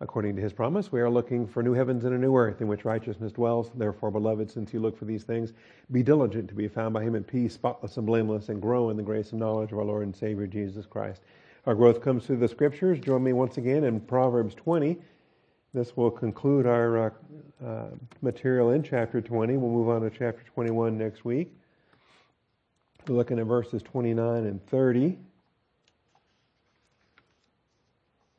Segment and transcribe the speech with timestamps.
[0.00, 2.68] according to his promise, we are looking for new heavens and a new earth in
[2.68, 3.70] which righteousness dwells.
[3.74, 5.52] Therefore, beloved, since you look for these things,
[5.90, 8.96] be diligent to be found by him in peace, spotless and blameless, and grow in
[8.96, 11.22] the grace and knowledge of our Lord and Savior Jesus Christ.
[11.66, 12.98] Our growth comes through the scriptures.
[12.98, 14.98] Join me once again in Proverbs 20.
[15.72, 17.10] This will conclude our uh,
[17.64, 17.86] uh,
[18.22, 19.56] material in chapter 20.
[19.56, 21.52] We'll move on to chapter 21 next week.
[23.08, 25.18] We're looking at verses 29 and 30.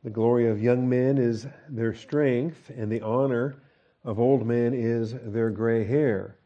[0.08, 3.58] The glory of young men is their strength, and the honor
[4.06, 6.38] of old men is their gray hair.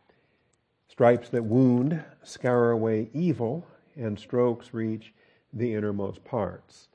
[0.88, 3.64] Stripes that wound scour away evil,
[3.96, 5.14] and strokes reach
[5.54, 6.88] the innermost parts.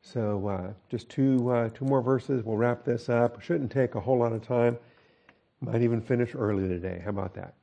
[0.00, 2.44] So, uh, just two uh, two more verses.
[2.44, 3.42] We'll wrap this up.
[3.42, 4.78] Shouldn't take a whole lot of time.
[5.60, 7.00] Might even finish early today.
[7.02, 7.54] How about that?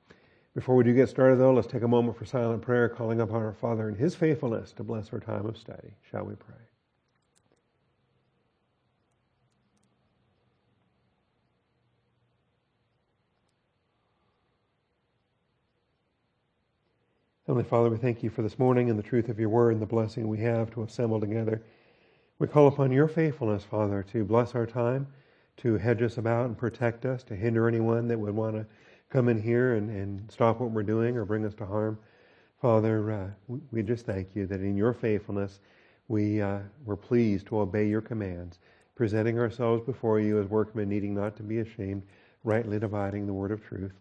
[0.54, 3.42] Before we do get started, though, let's take a moment for silent prayer, calling upon
[3.42, 5.94] our Father in His faithfulness to bless our time of study.
[6.12, 6.73] Shall we pray?
[17.54, 19.82] Heavenly Father, we thank you for this morning and the truth of your word and
[19.82, 21.62] the blessing we have to assemble together.
[22.40, 25.06] We call upon your faithfulness, Father, to bless our time,
[25.58, 28.66] to hedge us about and protect us, to hinder anyone that would want to
[29.12, 32.00] come in here and, and stop what we're doing or bring us to harm.
[32.60, 35.60] Father, uh, we, just thank you that in your faithfulness
[36.08, 38.58] we uh, were pleased to obey your commands,
[38.96, 42.02] presenting ourselves before you as workmen needing not to be ashamed,
[42.44, 43.94] rightly dividing the word of truth.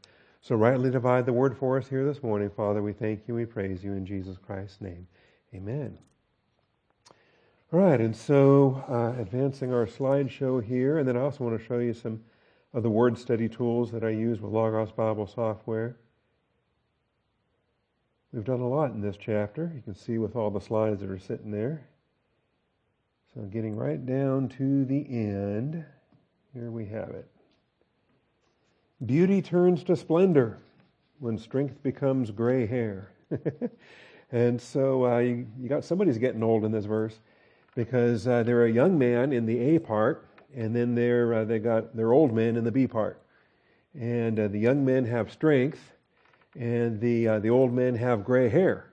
[0.42, 2.82] So rightly divide the word for us here this morning, Father.
[2.82, 5.06] We thank you, we praise you in Jesus Christ's name.
[5.54, 5.96] Amen.
[7.72, 11.64] All right, and so uh, advancing our slideshow here, and then I also want to
[11.64, 12.24] show you some
[12.74, 15.96] of the word study tools that I use with Logos Bible software.
[18.32, 19.70] We've done a lot in this chapter.
[19.72, 21.86] You can see with all the slides that are sitting there.
[23.32, 25.84] So getting right down to the end,
[26.52, 27.31] here we have it.
[29.04, 30.58] Beauty turns to splendor
[31.18, 33.10] when strength becomes gray hair.
[34.32, 37.18] and so uh, you, you, got somebody's getting old in this verse
[37.74, 41.58] because uh, they're a young man in the A part, and then they're uh, they
[41.58, 43.20] got their old men in the B part.
[43.98, 45.80] And uh, the young men have strength,
[46.56, 48.92] and the uh, the old men have gray hair.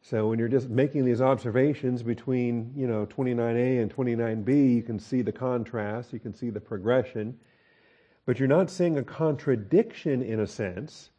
[0.00, 4.98] So when you're just making these observations between you know 29A and 29B, you can
[4.98, 7.38] see the contrast, you can see the progression
[8.26, 11.10] but you're not seeing a contradiction in a sense,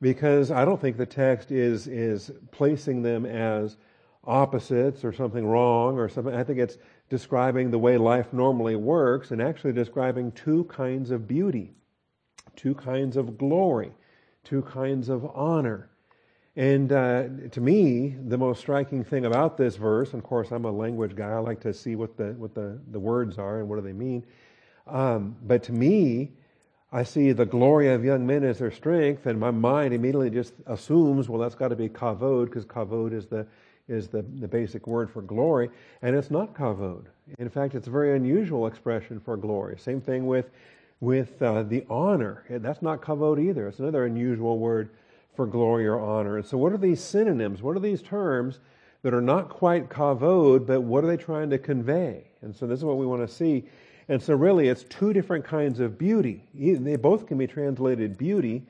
[0.00, 3.76] because I don't think the text is, is placing them as
[4.24, 6.34] opposites or something wrong or something.
[6.34, 6.76] I think it's
[7.08, 11.72] describing the way life normally works and actually describing two kinds of beauty,
[12.56, 13.92] two kinds of glory,
[14.44, 15.88] two kinds of honor.
[16.56, 20.64] And uh, to me, the most striking thing about this verse, and of course, I'm
[20.64, 21.30] a language guy.
[21.30, 23.92] I like to see what the what the, the words are and what do they
[23.92, 24.26] mean.
[24.86, 26.32] Um, but to me,
[26.92, 30.54] I see the glory of young men as their strength, and my mind immediately just
[30.66, 33.46] assumes, well, that's got to be kavod, because kavod is the
[33.88, 35.68] is the, the basic word for glory,
[36.02, 37.06] and it's not kavod.
[37.40, 39.76] In fact, it's a very unusual expression for glory.
[39.78, 40.50] Same thing with
[41.00, 42.44] with uh, the honor.
[42.48, 43.68] That's not kavod either.
[43.68, 44.90] It's another unusual word
[45.34, 46.36] for glory or honor.
[46.36, 47.62] And so, what are these synonyms?
[47.62, 48.60] What are these terms
[49.02, 52.24] that are not quite kavod, but what are they trying to convey?
[52.42, 53.64] And so, this is what we want to see
[54.10, 56.42] and so, really, it's two different kinds of beauty.
[56.52, 58.64] They both can be translated beauty.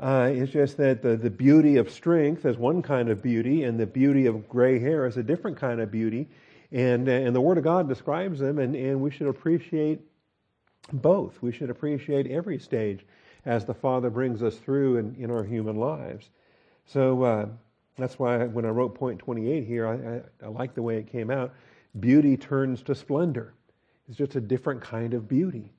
[0.00, 3.78] Uh, it's just that the, the beauty of strength is one kind of beauty, and
[3.78, 6.26] the beauty of gray hair is a different kind of beauty.
[6.72, 10.00] And, uh, and the Word of God describes them, and, and we should appreciate
[10.92, 11.40] both.
[11.40, 13.06] We should appreciate every stage
[13.46, 16.28] as the Father brings us through in, in our human lives.
[16.86, 17.46] So uh,
[17.96, 21.06] that's why when I wrote point 28 here, I, I, I like the way it
[21.06, 21.54] came out.
[22.00, 23.54] Beauty turns to splendor.
[24.08, 25.72] It's just a different kind of beauty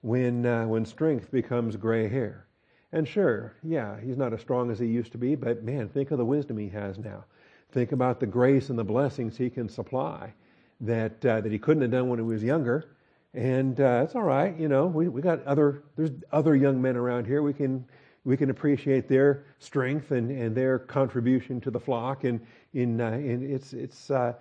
[0.00, 2.46] when, uh, when strength becomes gray hair.
[2.92, 6.10] And sure, yeah, he's not as strong as he used to be, but man, think
[6.10, 7.24] of the wisdom he has now.
[7.72, 10.32] Think about the grace and the blessings he can supply
[10.80, 12.90] that, uh, that he couldn't have done when he was younger.
[13.34, 16.96] And uh, it's all right, you know, we, we got other, there's other young men
[16.96, 17.42] around here.
[17.42, 17.84] We can,
[18.24, 22.24] we can appreciate their strength and, and their contribution to the flock.
[22.24, 22.40] And,
[22.72, 24.34] in, uh, it's, it's, uh,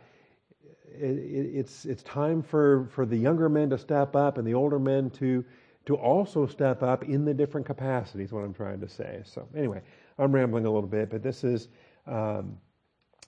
[0.94, 5.10] it's, it's time for, for the younger men to step up and the older men
[5.12, 5.44] to,
[5.86, 9.22] to also step up in the different capacities, what I'm trying to say.
[9.24, 9.82] So, anyway,
[10.18, 11.68] I'm rambling a little bit, but this is,
[12.08, 12.58] um,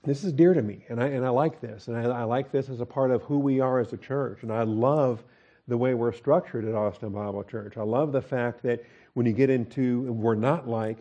[0.04, 1.88] this is dear to me, and I, and I like this.
[1.88, 4.44] And I, I like this as a part of who we are as a church.
[4.44, 5.24] And I love
[5.68, 7.78] the way we're structured at Austin Bible Church.
[7.78, 8.84] I love the fact that
[9.14, 10.98] when you get into, we're not like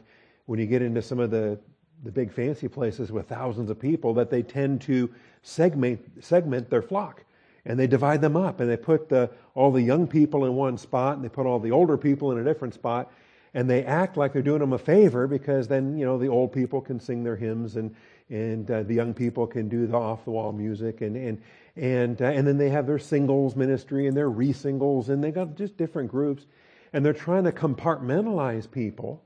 [0.46, 1.58] when you get into some of the
[2.04, 5.12] the big fancy places with thousands of people that they tend to
[5.42, 7.24] segment segment their flock.
[7.64, 10.78] And they divide them up and they put the, all the young people in one
[10.78, 13.10] spot and they put all the older people in a different spot
[13.56, 16.52] and they act like they're doing them a favor because then you know the old
[16.52, 17.94] people can sing their hymns and
[18.28, 21.42] and uh, the young people can do the off the wall music and and
[21.76, 25.56] and uh, and then they have their singles ministry and their re-singles and they got
[25.56, 26.44] just different groups
[26.92, 29.22] and they're trying to compartmentalize people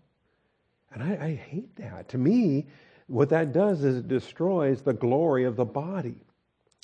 [0.92, 2.66] and I, I hate that to me
[3.10, 6.25] what that does is it destroys the glory of the body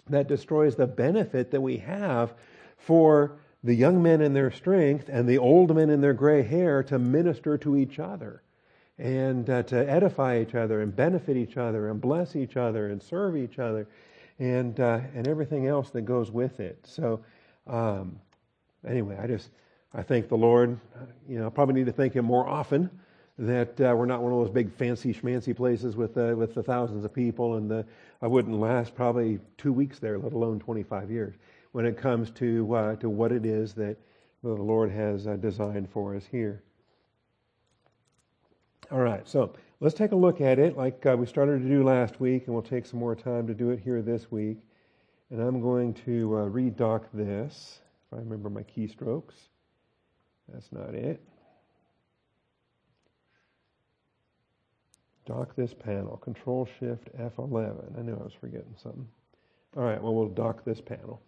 [0.09, 2.35] that destroys the benefit that we have
[2.77, 6.83] for the young men in their strength and the old men in their gray hair
[6.83, 8.43] to minister to each other
[8.99, 13.03] and uh, to edify each other and benefit each other and bless each other and
[13.03, 13.87] serve each other
[14.39, 16.79] and uh, and everything else that goes with it.
[16.85, 17.21] So
[17.67, 18.19] um,
[18.87, 19.51] anyway, I just
[19.95, 20.79] I thank the Lord.
[21.29, 22.91] You know, I probably need to thank Him more often
[23.39, 26.63] that uh, we're not one of those big fancy schmancy places with uh, with the
[26.63, 27.85] thousands of people and the
[28.23, 31.35] I wouldn't last probably two weeks there, let alone 25 years
[31.77, 33.99] when it comes to, uh, to what it is that
[34.43, 36.63] the Lord has uh, designed for us here.
[38.91, 41.85] All right, so let's take a look at it like uh, we started to do
[41.85, 44.57] last week, and we'll take some more time to do it here this week.
[45.31, 49.35] And I'm going to uh, redock this, if I remember my keystrokes.
[50.51, 51.21] That's not it.
[55.27, 57.99] Dock this panel, Control Shift F11.
[57.99, 59.09] I knew I was forgetting something.
[59.77, 61.21] All right, well, we'll dock this panel.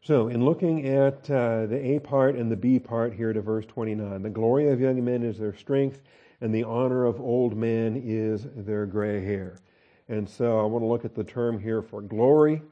[0.00, 3.66] So, in looking at uh, the A part and the B part here to verse
[3.66, 6.00] 29, the glory of young men is their strength,
[6.40, 9.58] and the honor of old men is their gray hair.
[10.08, 12.62] And so, I want to look at the term here for glory.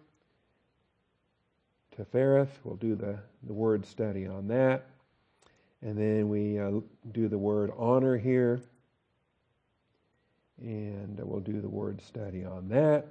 [1.96, 4.86] Tifereth, we'll do the, the word study on that.
[5.82, 6.80] And then we uh,
[7.12, 8.62] do the word honor here.
[10.60, 13.06] And we'll do the word study on that.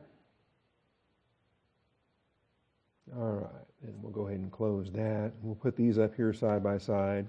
[3.17, 5.31] All right, and we'll go ahead and close that.
[5.41, 7.25] We'll put these up here side by side.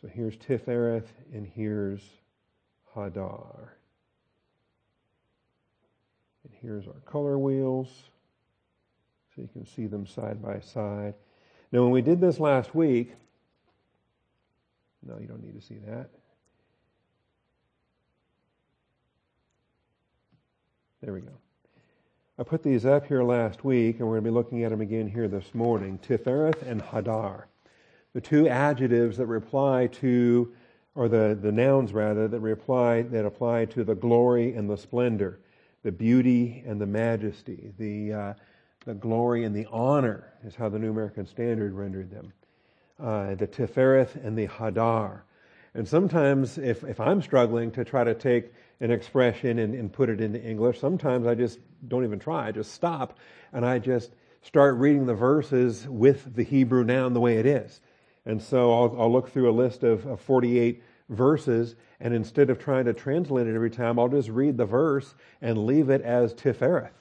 [0.00, 2.02] So here's Tifereth and here's
[2.94, 3.70] Hadar.
[6.44, 7.88] And here's our color wheels.
[9.34, 11.14] So you can see them side by side.
[11.72, 13.12] Now, when we did this last week,
[15.04, 16.10] no, you don't need to see that.
[21.00, 21.32] There we go.
[22.40, 24.80] I put these up here last week, and we're going to be looking at them
[24.80, 25.98] again here this morning.
[25.98, 27.44] Tifereth and Hadar,
[28.14, 30.52] the two adjectives that reply to,
[30.96, 35.38] or the, the nouns rather, that reply that apply to the glory and the splendor,
[35.84, 38.34] the beauty and the majesty, the uh,
[38.84, 42.32] the glory and the honor is how the New American Standard rendered them.
[42.98, 45.20] Uh, the Tifereth and the Hadar.
[45.74, 50.08] And sometimes, if, if I'm struggling to try to take an expression and, and put
[50.08, 50.78] it into English.
[50.80, 52.48] Sometimes I just don't even try.
[52.48, 53.18] I just stop
[53.52, 54.12] and I just
[54.42, 57.80] start reading the verses with the Hebrew noun the way it is.
[58.24, 62.58] And so I'll, I'll look through a list of, of 48 verses, and instead of
[62.58, 66.34] trying to translate it every time, I'll just read the verse and leave it as
[66.34, 66.92] Tifereth.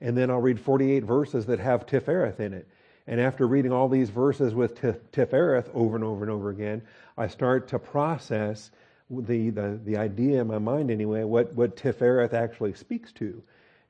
[0.00, 2.66] And then I'll read 48 verses that have Tifereth in it.
[3.06, 4.80] And after reading all these verses with
[5.12, 6.82] Tifereth over and over and over again,
[7.20, 8.70] I start to process
[9.10, 13.42] the, the, the idea in my mind anyway, what, what Tifereth actually speaks to.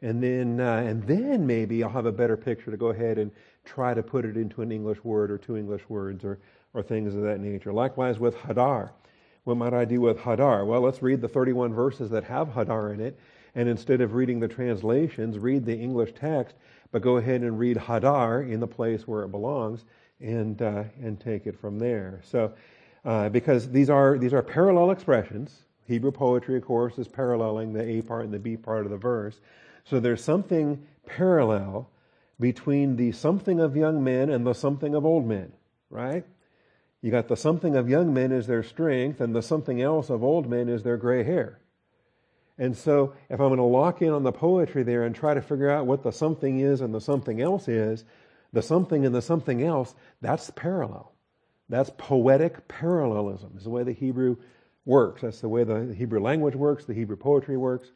[0.03, 3.31] And then, uh, and then maybe I'll have a better picture to go ahead and
[3.65, 6.41] try to put it into an English word or two English words or,
[6.75, 7.73] or things of that nature.
[7.73, 8.91] Likewise with Hadar.
[9.45, 10.67] What might I do with Hadar?
[10.67, 13.17] Well, let's read the 31 verses that have Hadar in it.
[13.55, 16.57] And instead of reading the translations, read the English text,
[16.91, 19.85] but go ahead and read Hadar in the place where it belongs
[20.21, 22.21] and, uh, and take it from there.
[22.25, 22.53] So
[23.05, 25.63] uh, because these are, these are parallel expressions.
[25.87, 28.97] Hebrew poetry, of course, is paralleling the A part and the B part of the
[28.97, 29.41] verse.
[29.85, 31.91] So there's something parallel
[32.39, 35.53] between the something of young men and the something of old men,
[35.91, 36.25] right?
[37.03, 40.23] You got the something of young men is their strength, and the something else of
[40.23, 41.59] old men is their gray hair.
[42.59, 45.41] And so, if I'm going to lock in on the poetry there and try to
[45.41, 48.05] figure out what the something is and the something else is,
[48.53, 51.13] the something and the something else, that's parallel.
[51.71, 54.37] That's poetic parallelism, is the way the Hebrew
[54.85, 55.23] works.
[55.23, 57.93] That's the way the Hebrew language works, the Hebrew poetry works.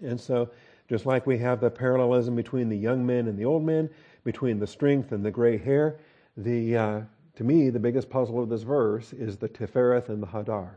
[0.00, 0.50] And so,
[0.88, 3.90] just like we have the parallelism between the young men and the old men,
[4.22, 5.98] between the strength and the gray hair,
[6.36, 7.00] the, uh,
[7.36, 10.76] to me, the biggest puzzle of this verse is the Tifereth and the Hadar.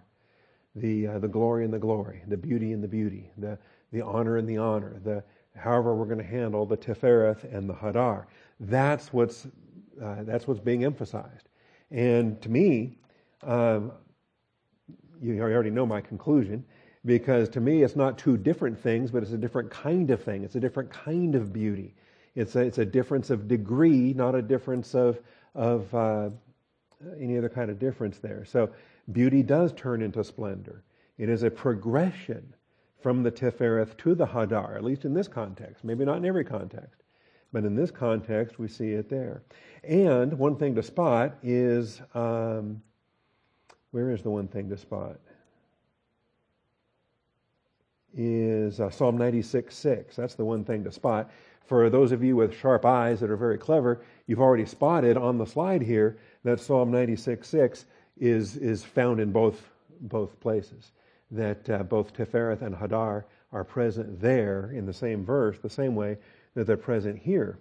[0.76, 3.60] The, uh, the glory and the glory, the beauty and the beauty, the,
[3.92, 5.24] the honor and the honor, the,
[5.56, 8.26] however we're going to handle the Tifereth and the Hadar.
[8.60, 9.46] That's what's,
[10.04, 11.47] uh, that's what's being emphasized.
[11.92, 12.98] And to me,
[13.44, 13.92] um,
[15.22, 16.66] you already know my conclusion.
[17.08, 20.44] because to me it's not two different things, but it's a different kind of thing.
[20.44, 21.96] It's a different kind of beauty.
[22.36, 25.20] It's a, it's a difference of degree, not a difference of,
[25.56, 26.30] of uh,
[27.20, 28.46] any other kind of difference there.
[28.46, 28.70] So
[29.12, 30.84] beauty does turn into splendor.
[31.18, 32.54] It is a progression
[33.02, 35.84] from the Tifereth to the Hadar, at least in this context.
[35.84, 37.02] Maybe not in every context,
[37.52, 39.42] but in this context we see it there.
[39.84, 42.82] And one thing to spot is um,
[43.92, 45.18] where is the one thing to spot?
[48.14, 50.16] Is uh, Psalm 96 6.
[50.16, 51.30] That's the one thing to spot.
[51.66, 55.38] For those of you with sharp eyes that are very clever, you've already spotted on
[55.38, 57.86] the slide here that Psalm 96 6
[58.18, 59.70] is, is found in both,
[60.02, 60.92] both places.
[61.30, 65.96] That uh, both Tifereth and Hadar are present there in the same verse, the same
[65.96, 66.18] way
[66.56, 67.60] that they're present here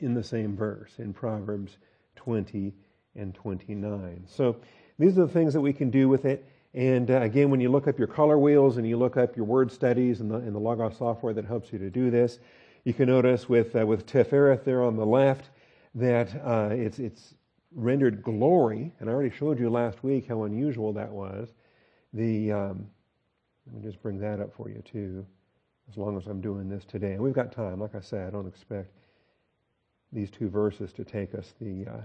[0.00, 1.76] in the same verse in Proverbs
[2.16, 2.72] 20
[3.16, 4.24] and 29.
[4.26, 4.56] So
[4.98, 6.44] these are the things that we can do with it.
[6.74, 9.46] And uh, again, when you look up your color wheels and you look up your
[9.46, 12.38] word studies and the, and the Logos software that helps you to do this,
[12.84, 15.50] you can notice with, uh, with Tifereth there on the left
[15.94, 17.34] that uh, it's, it's
[17.74, 18.92] rendered glory.
[19.00, 21.48] And I already showed you last week how unusual that was.
[22.12, 22.86] The, um,
[23.66, 25.26] let me just bring that up for you too,
[25.90, 27.12] as long as I'm doing this today.
[27.12, 27.80] And we've got time.
[27.80, 28.90] Like I said, I don't expect
[30.12, 32.00] these two verses to take us the, uh,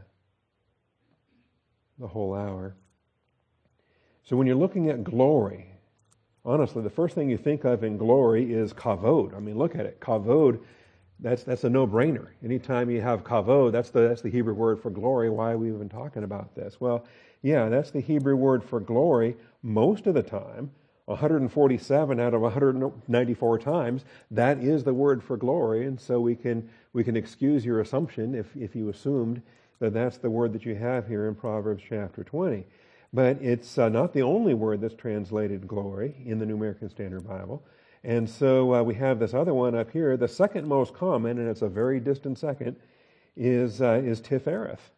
[2.00, 2.75] the whole hour.
[4.24, 5.68] So when you're looking at glory,
[6.44, 9.36] honestly, the first thing you think of in glory is kavod.
[9.36, 10.00] I mean, look at it.
[10.00, 10.60] Kavod,
[11.20, 12.27] that's, that's a no-brainer.
[12.44, 15.30] Anytime you have kavod, that's the, that's the Hebrew word for glory.
[15.30, 16.80] Why are we even talking about this?
[16.80, 17.06] Well,
[17.42, 20.72] yeah, that's the Hebrew word for glory most of the time.
[21.06, 25.86] 147 out of 194 times, that is the word for glory.
[25.86, 29.42] And so we can, we can excuse your assumption if, if you assumed
[29.80, 32.66] that that's the word that you have here in Proverbs chapter 20.
[33.14, 37.28] But it's uh, not the only word that's translated glory in the New American Standard
[37.28, 37.64] Bible.
[38.04, 40.18] And so uh, we have this other one up here.
[40.18, 42.76] The second most common, and it's a very distant second,
[43.36, 44.92] is, uh, is Tifereth.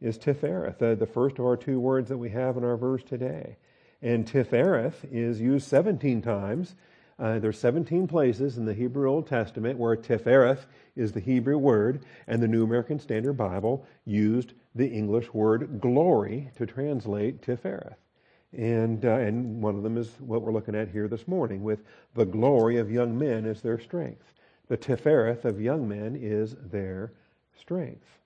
[0.00, 3.56] Is Tifereth, the first of our two words that we have in our verse today.
[4.02, 6.74] And Tifereth is used 17 times.
[7.18, 10.64] Uh, are 17 places in the Hebrew Old Testament where Tifereth
[10.96, 16.50] is the Hebrew word, and the New American Standard Bible used the English word glory
[16.56, 17.96] to translate Tifereth.
[18.56, 21.80] And, uh, and one of them is what we're looking at here this morning with
[22.14, 24.32] the glory of young men is their strength.
[24.68, 27.12] The Tifereth of young men is their
[27.58, 28.18] strength.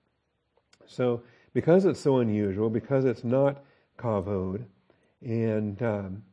[0.87, 1.21] So,
[1.53, 3.63] because it's so unusual, because it's not
[3.97, 4.65] kavod,
[5.21, 6.23] and um,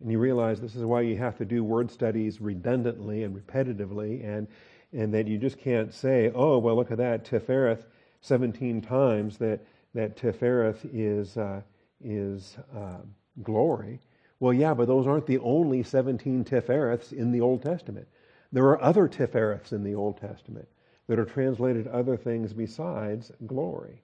[0.00, 4.24] and you realize this is why you have to do word studies redundantly and repetitively,
[4.24, 4.46] and
[4.92, 7.84] and that you just can't say, oh well, look at that Tifereth
[8.20, 9.60] 17 times that
[9.94, 11.62] that Tifereth is uh,
[12.00, 12.98] is uh,
[13.42, 14.00] glory.
[14.40, 18.06] Well, yeah, but those aren't the only 17 Tifereths in the Old Testament.
[18.52, 20.68] There are other Tifereths in the Old Testament
[21.08, 24.00] that are translated other things besides glory,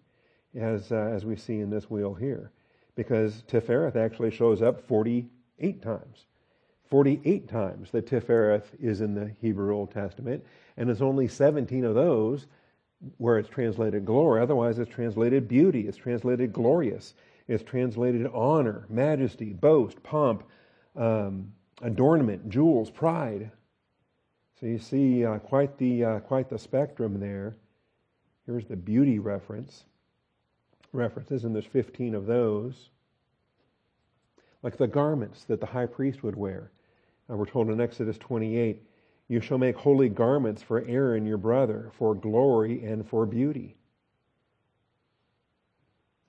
[0.57, 2.51] as uh, as we see in this wheel here
[2.95, 6.27] because Tifereth actually shows up 48 times.
[6.91, 10.45] 48 times that Tifereth is in the Hebrew Old Testament,
[10.77, 12.47] and it's only 17 of those
[13.19, 14.41] where it's translated glory.
[14.41, 17.15] Otherwise, it's translated beauty, it's translated glorious,
[17.49, 20.45] it's translated honor, majesty, boast, pomp,
[20.97, 23.51] um, adornment, jewels, pride.
[24.61, 27.57] So you see uh, quite the uh, quite the spectrum there.
[28.47, 29.85] Here's the beauty reference
[30.95, 32.91] references, and there's 15 of those.
[34.63, 36.71] Like the garments that the high priest would wear.
[37.31, 38.83] Uh, we're told in Exodus 28,
[39.29, 43.77] you shall make holy garments for Aaron your brother, for glory and for beauty.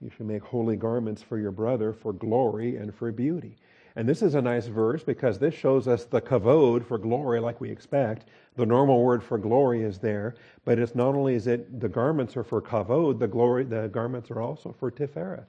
[0.02, 3.58] You shall make holy garments for your brother, for glory and for beauty.
[3.96, 7.62] And this is a nice verse because this shows us the kavod for glory like
[7.62, 8.26] we expect.
[8.56, 10.36] The normal word for glory is there,
[10.66, 14.30] but it's not only is it the garments are for kavod, the glory the garments
[14.32, 15.48] are also for tifereth.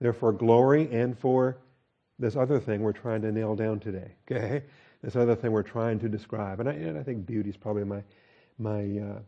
[0.00, 1.58] They're for glory and for
[2.18, 4.12] this other thing we're trying to nail down today.
[4.30, 4.62] Okay,
[5.02, 7.84] this other thing we're trying to describe, and I, and I think beauty is probably
[7.84, 8.02] my
[8.58, 9.18] my uh,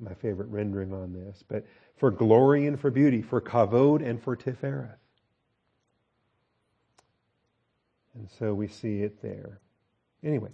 [0.00, 1.42] my favorite rendering on this.
[1.48, 4.98] But for glory and for beauty, for kavod and for tifereth.
[8.16, 9.60] And so we see it there.
[10.24, 10.50] Anyway,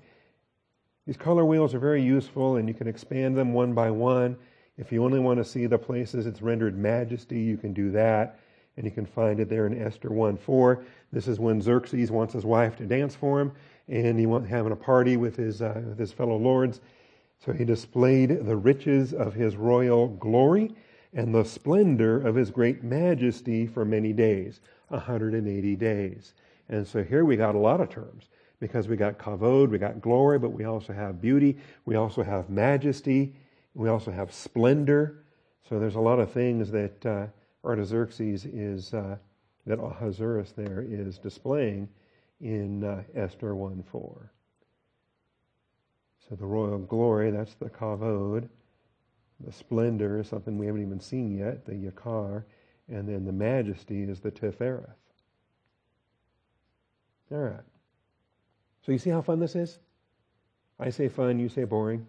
[1.06, 4.36] these color wheels are very useful and you can expand them one by one.
[4.78, 8.38] If you only want to see the places it's rendered majesty, you can do that.
[8.76, 10.82] And you can find it there in Esther 1 4.
[11.12, 13.52] This is when Xerxes wants his wife to dance for him,
[13.86, 16.80] and he wants having a party with his, uh, with his fellow lords.
[17.44, 20.74] So he displayed the riches of his royal glory
[21.12, 26.32] and the splendor of his great majesty for many days, 180 days.
[26.72, 28.30] And so here we got a lot of terms.
[28.60, 32.48] because we got kavod, we got glory, but we also have beauty, we also have
[32.48, 33.34] majesty,
[33.74, 35.24] we also have splendor.
[35.68, 37.26] So there's a lot of things that uh,
[37.64, 39.16] Artaxerxes is, uh,
[39.66, 41.88] that Ahasuerus there is displaying
[42.40, 44.30] in uh, Esther 1 4.
[46.28, 48.48] So the royal glory, that's the kavod.
[49.40, 52.44] The splendor is something we haven't even seen yet, the yakar.
[52.88, 55.01] And then the majesty is the tifereth.
[57.32, 57.60] All right.
[58.84, 59.78] So you see how fun this is?
[60.78, 62.06] I say fun, you say boring.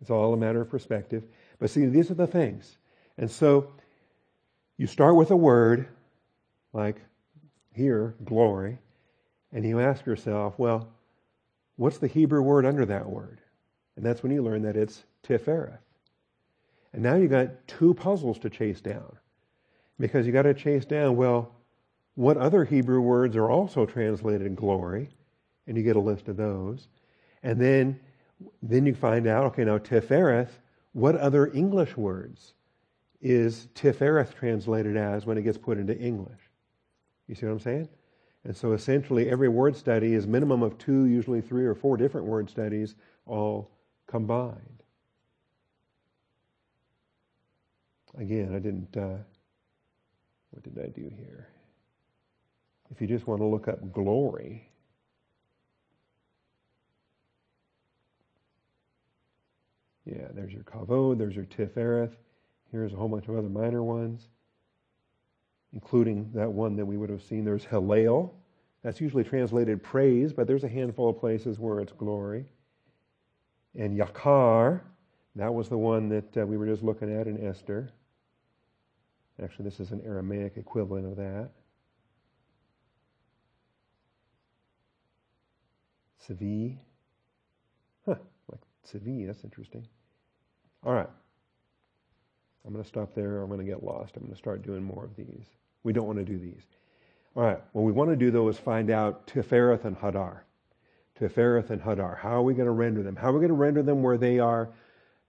[0.00, 1.24] It's all a matter of perspective.
[1.58, 2.76] But see, these are the things.
[3.16, 3.72] And so
[4.76, 5.88] you start with a word
[6.72, 7.00] like
[7.72, 8.78] here, glory,
[9.52, 10.88] and you ask yourself, well,
[11.76, 13.40] what's the Hebrew word under that word?
[13.96, 15.78] And that's when you learn that it's Tifereth.
[16.92, 19.16] And now you've got two puzzles to chase down.
[19.98, 21.52] Because you've got to chase down, well,
[22.18, 25.08] what other Hebrew words are also translated glory?
[25.68, 26.88] And you get a list of those.
[27.44, 28.00] And then,
[28.60, 30.50] then you find out, okay, now Tifereth,
[30.94, 32.54] what other English words
[33.20, 36.40] is Tifereth translated as when it gets put into English?
[37.28, 37.88] You see what I'm saying?
[38.42, 42.26] And so essentially every word study is minimum of two, usually three or four different
[42.26, 42.96] word studies
[43.26, 43.70] all
[44.08, 44.82] combined.
[48.16, 49.18] Again, I didn't, uh,
[50.50, 51.46] what did I do here?
[52.90, 54.68] If you just want to look up glory,
[60.04, 62.12] yeah, there's your kavod, there's your tifereth.
[62.72, 64.28] Here's a whole bunch of other minor ones,
[65.72, 67.44] including that one that we would have seen.
[67.44, 68.30] There's Hallel.
[68.82, 72.46] That's usually translated praise, but there's a handful of places where it's glory.
[73.76, 74.80] And Yakar,
[75.36, 77.90] that was the one that uh, we were just looking at in Esther.
[79.42, 81.50] Actually, this is an Aramaic equivalent of that.
[86.30, 86.76] Savi.
[88.06, 88.16] Huh,
[88.50, 89.86] like Savi, that's interesting.
[90.84, 91.08] All right.
[92.66, 93.40] I'm going to stop there.
[93.40, 94.16] I'm going to get lost.
[94.16, 95.46] I'm going to start doing more of these.
[95.84, 96.62] We don't want to do these.
[97.34, 97.60] All right.
[97.72, 100.40] What we want to do, though, is find out Tifereth and Hadar.
[101.18, 102.18] Tifereth and Hadar.
[102.18, 103.16] How are we going to render them?
[103.16, 104.70] How are we going to render them where they are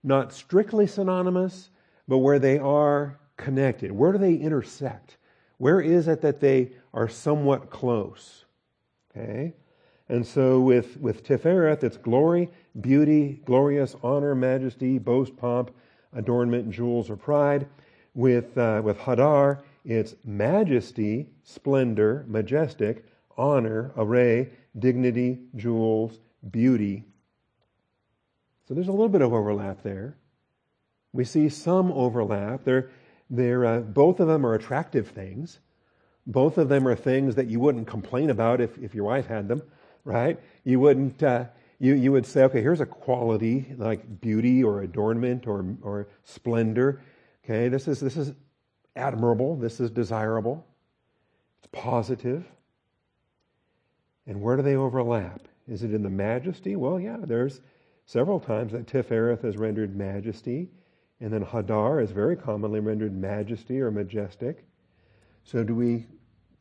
[0.02, 1.70] not strictly synonymous,
[2.06, 3.90] but where they are connected?
[3.90, 5.16] Where do they intersect?
[5.58, 8.44] Where is it that they are somewhat close?
[9.10, 9.54] Okay?
[10.10, 15.70] And so with, with Tifereth, it's glory, beauty, glorious, honor, majesty, boast, pomp,
[16.12, 17.68] adornment, jewels, or pride.
[18.14, 23.04] With, uh, with Hadar, it's majesty, splendor, majestic,
[23.38, 26.18] honor, array, dignity, jewels,
[26.50, 27.04] beauty.
[28.66, 30.16] So there's a little bit of overlap there.
[31.12, 32.64] We see some overlap.
[32.64, 32.90] They're,
[33.30, 35.60] they're, uh, both of them are attractive things.
[36.26, 39.46] Both of them are things that you wouldn't complain about if, if your wife had
[39.46, 39.62] them
[40.04, 40.38] right?
[40.64, 41.44] You wouldn't, uh,
[41.78, 47.00] you, you would say, okay, here's a quality like beauty or adornment or, or splendor.
[47.44, 48.32] Okay, this is, this is
[48.94, 49.56] admirable.
[49.56, 50.66] This is desirable.
[51.58, 52.44] It's positive.
[54.26, 55.48] And where do they overlap?
[55.66, 56.76] Is it in the majesty?
[56.76, 57.60] Well, yeah, there's
[58.06, 60.68] several times that Tifereth is rendered majesty,
[61.20, 64.64] and then Hadar is very commonly rendered majesty or majestic.
[65.44, 66.06] So do we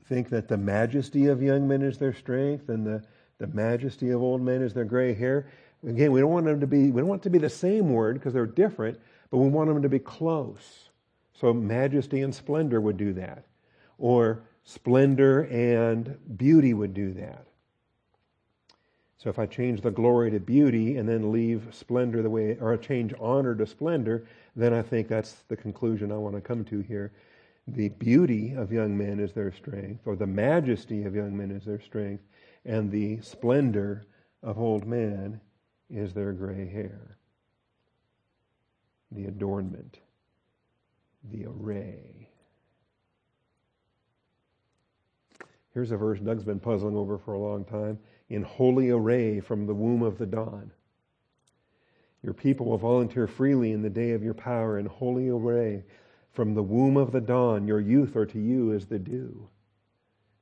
[0.05, 3.03] think that the majesty of young men is their strength and the
[3.39, 5.47] the majesty of old men is their gray hair.
[5.87, 7.89] Again, we don't want them to be, we don't want it to be the same
[7.89, 8.99] word because they're different,
[9.31, 10.89] but we want them to be close.
[11.33, 13.45] So majesty and splendor would do that.
[13.97, 17.45] Or splendor and beauty would do that.
[19.17, 22.73] So if I change the glory to beauty and then leave splendor the way, or
[22.73, 24.25] I change honor to splendor,
[24.55, 27.11] then I think that's the conclusion I want to come to here.
[27.67, 31.65] The beauty of young men is their strength, or the majesty of young men is
[31.65, 32.23] their strength,
[32.69, 34.05] and the splendor
[34.43, 35.41] of old men
[35.89, 37.17] is their gray hair.
[39.11, 39.97] The adornment,
[41.31, 42.29] the array.
[45.73, 47.97] Here's a verse Doug's been puzzling over for a long time.
[48.29, 50.71] In holy array from the womb of the dawn.
[52.21, 55.85] Your people will volunteer freely in the day of your power in holy array
[56.33, 57.65] from the womb of the dawn.
[57.65, 59.49] Your youth are to you as the dew.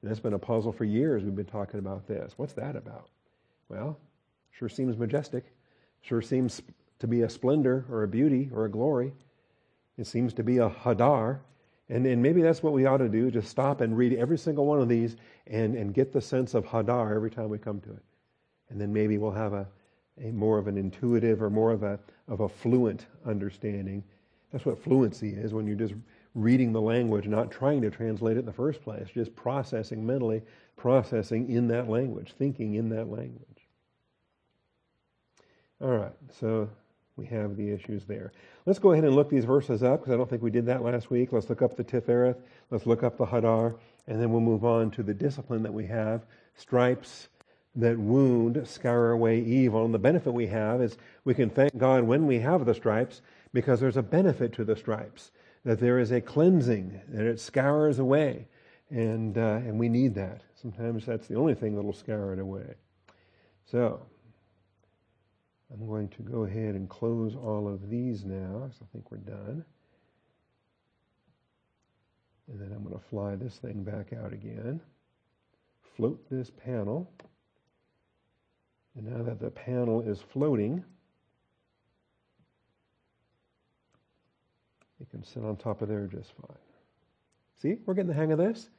[0.02, 1.24] And that's been a puzzle for years.
[1.24, 2.34] We've been talking about this.
[2.38, 3.10] What's that about?
[3.70, 3.98] Well,
[4.52, 5.46] sure seems majestic.
[6.02, 6.62] Sure seems
[7.00, 9.14] to be a splendor or a beauty or a glory.
[9.98, 11.40] It seems to be a hadar.
[11.90, 14.66] And, and maybe that's what we ought to do, just stop and read every single
[14.66, 15.16] one of these
[15.48, 18.04] and, and get the sense of hadar every time we come to it.
[18.70, 19.66] And then maybe we'll have a,
[20.22, 24.04] a more of an intuitive or more of a, of a fluent understanding.
[24.52, 25.94] That's what fluency is, when you're just
[26.38, 30.44] reading the language, not trying to translate it in the first place, just processing mentally,
[30.76, 33.42] processing in that language, thinking in that language.
[35.82, 36.70] All right, so
[37.16, 38.32] we have the issues there.
[38.68, 40.84] Let's go ahead and look these verses up because I don't think we did that
[40.84, 41.32] last week.
[41.32, 42.38] Let's look up the Tifereth,
[42.70, 43.76] let's look up the Hadar,
[44.08, 46.22] and then we'll move on to the discipline that we have
[46.56, 47.30] stripes
[47.76, 49.86] that wound scour away evil.
[49.86, 53.22] And the benefit we have is we can thank God when we have the stripes
[53.54, 55.32] because there's a benefit to the stripes,
[55.64, 58.48] that there is a cleansing, that it scours away.
[58.90, 60.42] And, uh, and we need that.
[60.62, 62.76] Sometimes that's the only thing that will scour it away.
[63.66, 64.00] So,
[65.74, 68.70] I'm going to go ahead and close all of these now.
[68.78, 69.66] So I think we're done.
[72.48, 74.80] And then I'm going to fly this thing back out again.
[75.98, 77.12] Float this panel.
[78.96, 80.84] And now that the panel is floating,
[85.02, 86.58] it can sit on top of there just fine.
[87.62, 88.70] See, we're getting the hang of this.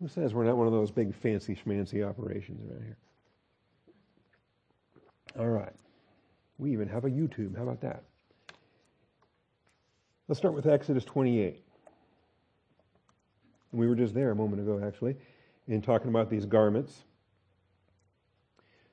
[0.00, 2.96] Who says we're not one of those big fancy schmancy operations around here?
[5.38, 5.72] All right.
[6.58, 7.56] We even have a YouTube.
[7.56, 8.02] How about that?
[10.28, 11.62] Let's start with Exodus 28.
[13.72, 15.16] We were just there a moment ago, actually,
[15.68, 17.04] in talking about these garments.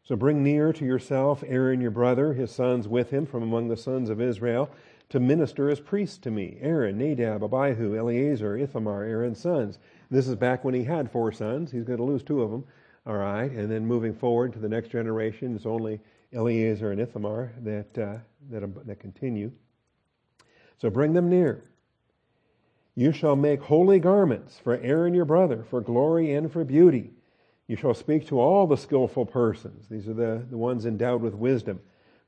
[0.03, 3.77] So bring near to yourself Aaron your brother, his sons with him from among the
[3.77, 4.69] sons of Israel,
[5.09, 6.57] to minister as priests to me.
[6.61, 9.79] Aaron, Nadab, Abihu, Eleazar, Ithamar, Aaron's sons.
[10.11, 11.71] This is back when he had four sons.
[11.71, 12.65] He's going to lose two of them.
[13.05, 13.49] All right.
[13.51, 16.01] And then moving forward to the next generation, it's only
[16.33, 18.17] Eleazar and Ithamar that, uh,
[18.49, 19.51] that, that continue.
[20.77, 21.63] So bring them near.
[22.95, 27.11] You shall make holy garments for Aaron your brother, for glory and for beauty.
[27.67, 29.87] You shall speak to all the skillful persons.
[29.89, 31.79] These are the, the ones endowed with wisdom,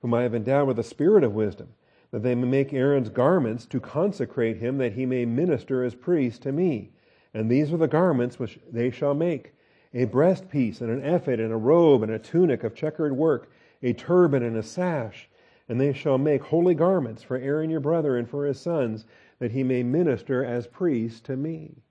[0.01, 1.69] whom I have endowed with the spirit of wisdom,
[2.11, 6.41] that they may make Aaron's garments to consecrate him, that he may minister as priest
[6.43, 6.91] to me.
[7.33, 9.53] And these are the garments which they shall make
[9.93, 13.93] a breastpiece, and an ephod, and a robe, and a tunic of checkered work, a
[13.93, 15.29] turban, and a sash.
[15.67, 19.05] And they shall make holy garments for Aaron your brother and for his sons,
[19.39, 21.83] that he may minister as priest to me.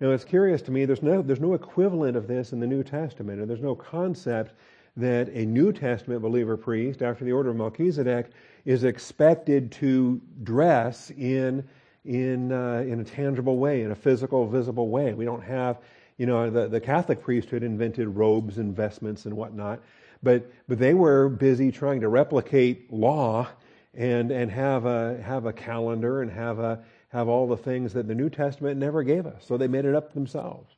[0.00, 2.82] Now, it's curious to me, there's no, there's no equivalent of this in the New
[2.82, 4.54] Testament, and there's no concept
[4.96, 8.30] that a New Testament believer priest, after the order of Melchizedek,
[8.64, 11.66] is expected to dress in,
[12.04, 15.14] in, uh, in a tangible way, in a physical, visible way.
[15.14, 15.78] We don't have,
[16.18, 19.80] you know, the, the Catholic priesthood invented robes and vestments and whatnot,
[20.22, 23.48] but, but they were busy trying to replicate law
[23.94, 28.06] and, and have, a, have a calendar and have a, have all the things that
[28.06, 29.44] the New Testament never gave us.
[29.46, 30.70] So they made it up themselves.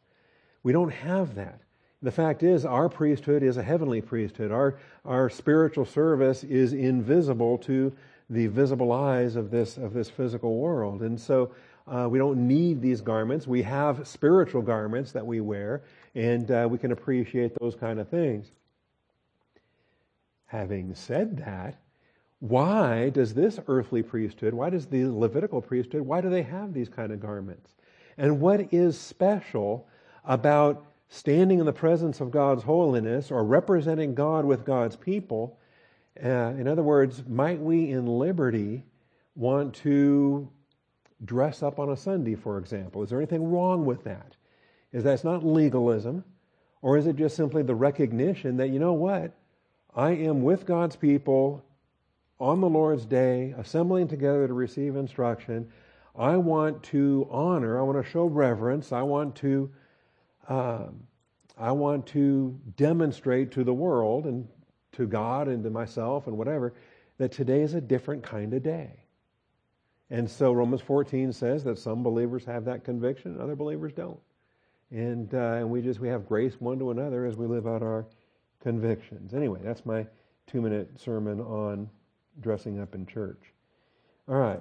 [0.62, 1.61] We don't have that.
[2.03, 4.51] The fact is, our priesthood is a heavenly priesthood.
[4.51, 7.93] Our, our spiritual service is invisible to
[8.29, 11.03] the visible eyes of this, of this physical world.
[11.03, 11.53] And so
[11.87, 13.47] uh, we don't need these garments.
[13.47, 15.83] We have spiritual garments that we wear,
[16.15, 18.51] and uh, we can appreciate those kind of things.
[20.47, 21.77] Having said that,
[22.41, 26.88] why does this earthly priesthood, why does the Levitical priesthood, why do they have these
[26.88, 27.71] kind of garments?
[28.19, 29.87] And what is special
[30.25, 35.59] about standing in the presence of God's holiness or representing God with God's people?
[36.22, 38.87] Uh, in other words, might we in liberty
[39.35, 40.48] want to
[41.22, 43.03] dress up on a Sunday, for example?
[43.03, 44.37] Is there anything wrong with that?
[44.90, 46.25] Is that not legalism?
[46.81, 49.33] Or is it just simply the recognition that, you know what?
[49.94, 51.62] I am with God's people
[52.40, 55.70] on the Lord's day, assembling together to receive instruction,
[56.16, 59.70] I want to honor, I want to show reverence, I want to,
[60.48, 61.05] um,
[61.59, 64.48] I want to demonstrate to the world and
[64.92, 66.74] to God and to myself and whatever
[67.18, 68.90] that today is a different kind of day.
[70.11, 74.20] And so Romans 14 says that some believers have that conviction, other believers don't.
[74.90, 77.83] And, uh, and we just we have grace one to another as we live out
[77.83, 78.05] our
[78.61, 79.33] convictions.
[79.33, 80.07] Anyway, that's my
[80.46, 81.88] two minute sermon on
[82.40, 83.40] dressing up in church.
[84.28, 84.61] All right.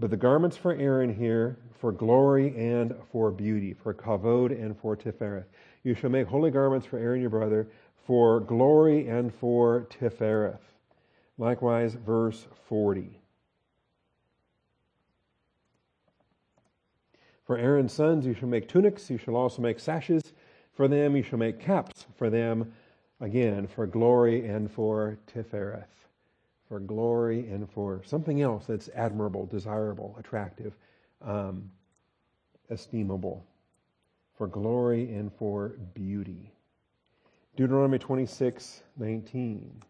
[0.00, 4.96] But the garments for Aaron here, for glory and for beauty, for kavod and for
[4.96, 5.44] tifereth.
[5.82, 7.68] You shall make holy garments for Aaron your brother,
[8.06, 10.62] for glory and for tifereth.
[11.36, 13.20] Likewise, verse 40.
[17.44, 20.32] For Aaron's sons you shall make tunics, you shall also make sashes
[20.72, 22.72] for them, you shall make caps for them,
[23.20, 25.99] again, for glory and for tifereth
[26.70, 30.72] for glory and for something else that's admirable, desirable, attractive,
[31.20, 31.68] um,
[32.70, 33.44] estimable,
[34.38, 36.52] for glory and for beauty.
[37.56, 39.82] Deuteronomy 26 19.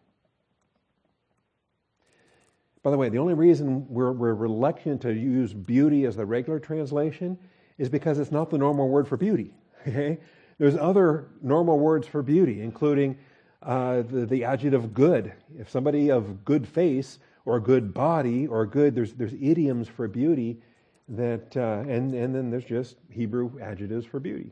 [2.81, 6.59] By the way, the only reason we're, we're reluctant to use beauty as the regular
[6.59, 7.37] translation
[7.77, 9.53] is because it's not the normal word for beauty.
[9.87, 10.19] Okay?
[10.59, 13.17] There's other normal words for beauty, including
[13.61, 15.33] uh, the, the adjective good.
[15.57, 20.61] If somebody of good face or good body or good, there's, there's idioms for beauty
[21.09, 24.51] that, uh, and, and then there's just Hebrew adjectives for beauty.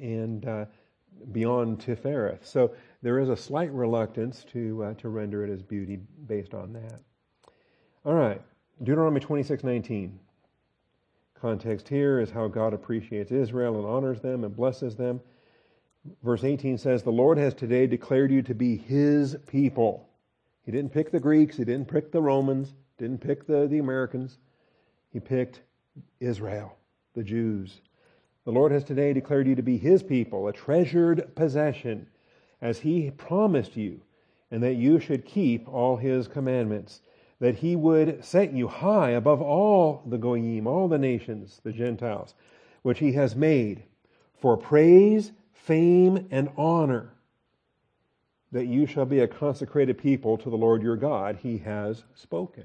[0.00, 0.64] And uh,
[1.32, 2.46] beyond Tifereth.
[2.46, 6.72] So there is a slight reluctance to, uh, to render it as beauty based on
[6.72, 7.00] that.
[8.04, 8.40] All right,
[8.82, 10.18] Deuteronomy 26 19.
[11.40, 15.20] Context here is how God appreciates Israel and honors them and blesses them.
[16.22, 20.08] Verse 18 says, The Lord has today declared you to be His people.
[20.64, 24.38] He didn't pick the Greeks, He didn't pick the Romans, didn't pick the, the Americans.
[25.12, 25.60] He picked
[26.20, 26.76] Israel,
[27.14, 27.80] the Jews.
[28.44, 32.06] The Lord has today declared you to be His people, a treasured possession,
[32.62, 34.00] as He promised you,
[34.50, 37.00] and that you should keep all His commandments
[37.40, 42.34] that he would set you high above all the goyim, all the nations, the Gentiles,
[42.82, 43.82] which he has made
[44.40, 47.12] for praise, fame, and honor,
[48.52, 52.64] that you shall be a consecrated people to the Lord your God, he has spoken.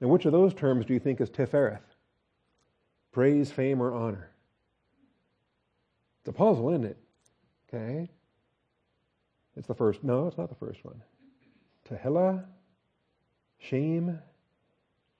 [0.00, 1.82] Now, which of those terms do you think is Tifereth?
[3.12, 4.30] Praise, fame, or honor?
[6.20, 6.96] It's a puzzle, isn't it?
[7.68, 8.08] Okay.
[9.56, 10.02] It's the first.
[10.02, 11.02] No, it's not the first one.
[11.88, 12.44] Tehillah,
[13.58, 14.18] Shem,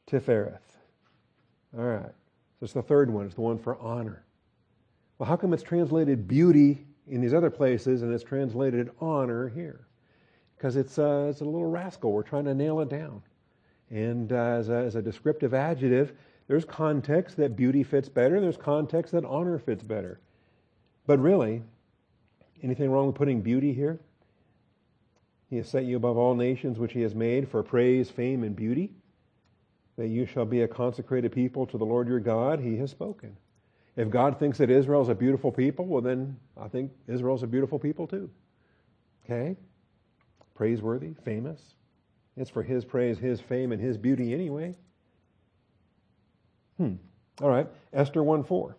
[0.07, 0.79] Tifereth.
[1.77, 2.14] All right.
[2.59, 3.27] So it's the third one.
[3.27, 4.25] It's the one for honor.
[5.23, 9.87] Well, how come it's translated beauty in these other places and it's translated honor here?
[10.57, 12.11] Because it's, uh, it's a little rascal.
[12.11, 13.23] We're trying to nail it down.
[13.89, 16.15] And uh, as, a, as a descriptive adjective,
[16.49, 20.19] there's context that beauty fits better, there's context that honor fits better.
[21.07, 21.63] But really,
[22.61, 24.01] anything wrong with putting beauty here?
[25.51, 28.57] He has set you above all nations which he has made for praise, fame, and
[28.57, 28.91] beauty,
[29.97, 32.59] that you shall be a consecrated people to the Lord your God.
[32.59, 33.37] He has spoken.
[33.97, 37.47] If God thinks that Israel is a beautiful people, well, then I think Israel's a
[37.47, 38.31] beautiful people too.
[39.25, 39.57] Okay?
[40.55, 41.61] Praiseworthy, famous.
[42.37, 44.75] It's for his praise, his fame, and his beauty anyway.
[46.79, 46.95] Hmm.
[47.43, 47.69] All right.
[47.93, 48.77] Esther 1 4.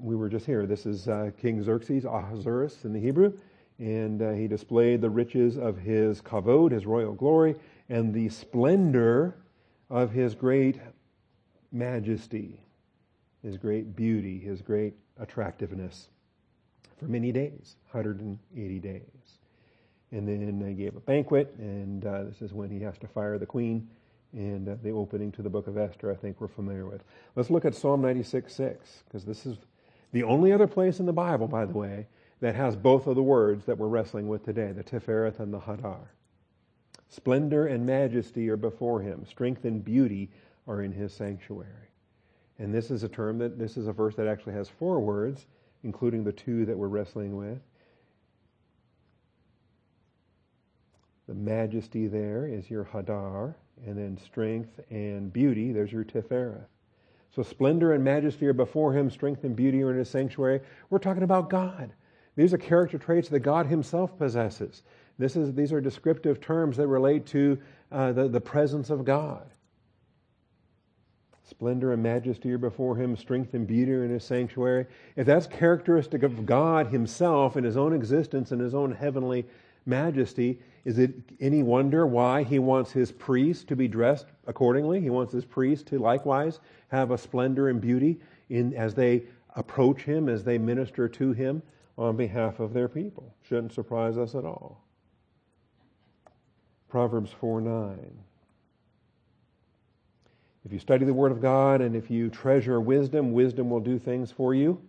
[0.00, 0.66] we were just here.
[0.66, 3.32] This is uh, King Xerxes, Ahasuerus in the Hebrew,
[3.78, 7.54] and uh, he displayed the riches of his kavod, his royal glory,
[7.88, 9.36] and the splendor
[9.90, 10.80] of his great
[11.76, 12.60] majesty,
[13.42, 16.08] his great beauty, his great attractiveness
[16.98, 19.02] for many days, 180 days.
[20.12, 23.38] And then they gave a banquet, and uh, this is when he has to fire
[23.38, 23.88] the queen
[24.32, 27.02] and uh, the opening to the book of Esther, I think we're familiar with.
[27.34, 29.56] Let's look at Psalm 96 6, because this is
[30.12, 32.06] the only other place in the Bible, by the way,
[32.40, 35.60] that has both of the words that we're wrestling with today, the Tifereth and the
[35.60, 36.08] Hadar.
[37.08, 39.24] Splendor and majesty are before him.
[39.26, 40.30] Strength and beauty
[40.66, 41.90] are in his sanctuary.
[42.58, 45.46] And this is a term that, this is a verse that actually has four words,
[45.84, 47.58] including the two that we're wrestling with.
[51.28, 56.66] The majesty there is your Hadar, and then strength and beauty, there's your Tifereth.
[57.34, 60.60] So splendor and majesty are before him, strength and beauty are in his sanctuary.
[60.88, 61.92] We're talking about God.
[62.36, 64.82] These are character traits that God himself possesses.
[65.18, 67.58] This is, these are descriptive terms that relate to
[67.92, 69.50] uh, the, the presence of God.
[71.48, 74.86] Splendor and majesty are before him, strength and beauty are in his sanctuary.
[75.14, 79.46] If that's characteristic of God himself in his own existence and his own heavenly
[79.86, 85.00] majesty, is it any wonder why he wants his priests to be dressed accordingly?
[85.00, 89.22] He wants his priests to likewise have a splendor and beauty in, as they
[89.54, 91.62] approach him, as they minister to him
[91.96, 93.32] on behalf of their people.
[93.42, 94.82] Shouldn't surprise us at all.
[96.88, 98.18] Proverbs 4 9.
[100.66, 104.00] If you study the Word of God and if you treasure wisdom, wisdom will do
[104.00, 104.82] things for you.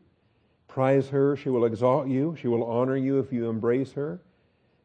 [0.67, 4.19] Prize her, she will exalt you, she will honor you if you embrace her.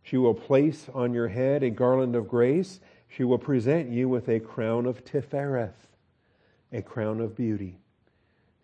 [0.02, 2.78] She will place on your head a garland of grace.
[3.08, 5.88] She will present you with a crown of Tifereth,
[6.72, 7.78] a crown of beauty.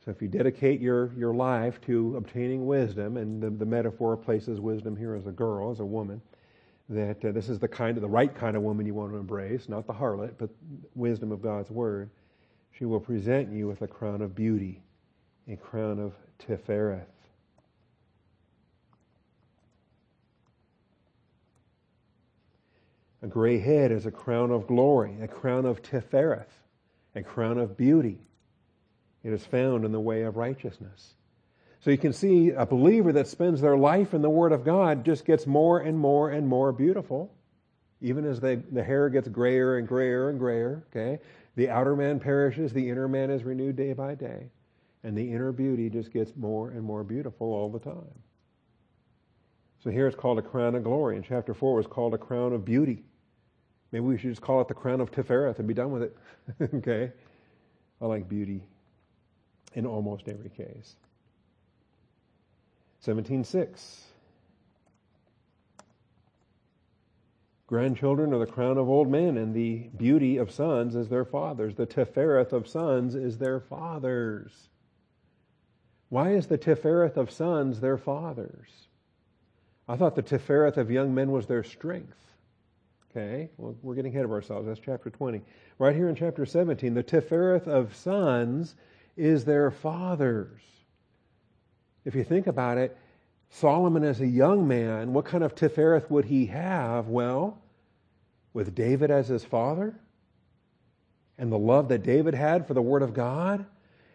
[0.05, 4.61] So if you dedicate your, your life to obtaining wisdom, and the, the metaphor places
[4.61, 6.21] wisdom here as a girl, as a woman,
[6.91, 9.17] that uh, this is the kind of the right kind of woman you want to
[9.17, 10.51] embrace, not the harlot, but
[10.95, 12.11] wisdom of God's word.
[12.79, 14.83] She will present you with a crown of beauty,
[15.49, 17.09] a crown of Tifereth.
[23.23, 26.47] A gray head is a crown of glory, a crown of Tifereth,
[27.17, 28.21] a crown of beauty.
[29.25, 31.14] It is found in the way of righteousness.
[31.81, 35.05] So you can see a believer that spends their life in the Word of God
[35.05, 37.33] just gets more and more and more beautiful
[38.01, 41.19] Even as the, the hair gets grayer and grayer and grayer, okay?
[41.59, 44.47] The outer man perishes, the inner man is renewed day by day.
[45.03, 48.14] And the inner beauty just gets more and more beautiful all the time.
[49.83, 51.16] So here it's called a crown of glory.
[51.16, 53.03] In chapter 4 it was called a crown of beauty.
[53.90, 56.16] Maybe we should just call it the crown of Tifereth and be done with it.
[56.75, 57.11] okay?
[58.01, 58.62] I like beauty
[59.75, 60.94] in almost every case.
[63.05, 64.03] 17.6.
[67.69, 71.75] Grandchildren are the crown of old men, and the beauty of sons is their fathers.
[71.75, 74.71] The Tifereth of sons is their fathers.
[76.09, 78.71] Why is the Tifereth of sons their fathers?
[79.87, 82.17] I thought the Tifereth of young men was their strength.
[83.11, 84.67] Okay, well, we're getting ahead of ourselves.
[84.67, 85.43] That's chapter 20.
[85.79, 88.77] Right here in chapter 17, the Tifereth of sons
[89.15, 90.63] is their fathers.
[92.07, 92.97] If you think about it,
[93.51, 97.09] Solomon as a young man, what kind of Tifereth would he have?
[97.09, 97.59] Well,
[98.53, 99.95] with David as his father,
[101.39, 103.65] and the love that David had for the Word of God,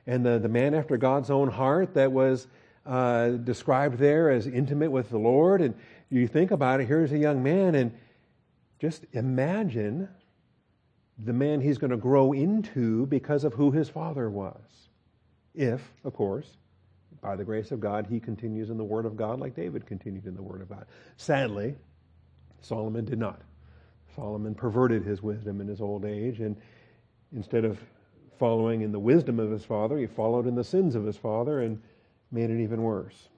[0.05, 2.47] and the, the man after God's own heart that was
[2.85, 5.61] uh, described there as intimate with the Lord.
[5.61, 5.73] And
[6.09, 7.91] you think about it, here's a young man, and
[8.79, 10.09] just imagine
[11.17, 14.89] the man he's going to grow into because of who his father was.
[15.55, 16.57] If, of course,
[17.23, 20.27] by the grace of God, he continues in the Word of God like David continued
[20.27, 20.85] in the Word of God.
[21.15, 21.75] Sadly,
[22.59, 23.41] Solomon did not.
[24.15, 26.55] Solomon perverted his wisdom in his old age, and
[27.33, 27.79] instead of
[28.37, 31.61] following in the wisdom of his father, he followed in the sins of his father
[31.61, 31.81] and
[32.31, 33.29] made it even worse.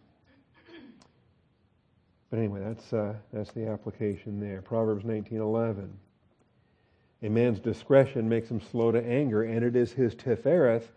[2.31, 4.61] But anyway, that's uh, that's the application there.
[4.61, 5.89] Proverbs 19:11.
[7.21, 10.91] A man's discretion makes him slow to anger, and it is his tifereth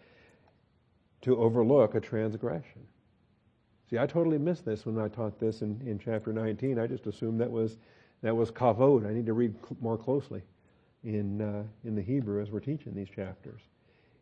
[1.23, 2.83] to overlook a transgression.
[3.91, 6.79] See, I totally missed this when I taught this in, in chapter 19.
[6.79, 7.79] I just assumed that was
[8.23, 9.07] that was kavod.
[9.07, 10.43] I need to read cl- more closely
[11.05, 13.61] in uh, in the Hebrew as we're teaching these chapters.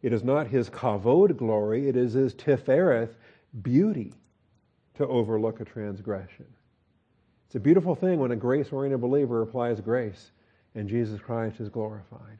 [0.02, 3.16] It is not his kavod glory; it is his tifereth
[3.62, 4.12] beauty
[4.94, 6.46] to overlook a transgression.
[7.46, 10.30] It's a beautiful thing when a grace-oriented believer applies grace,
[10.74, 12.38] and Jesus Christ is glorified.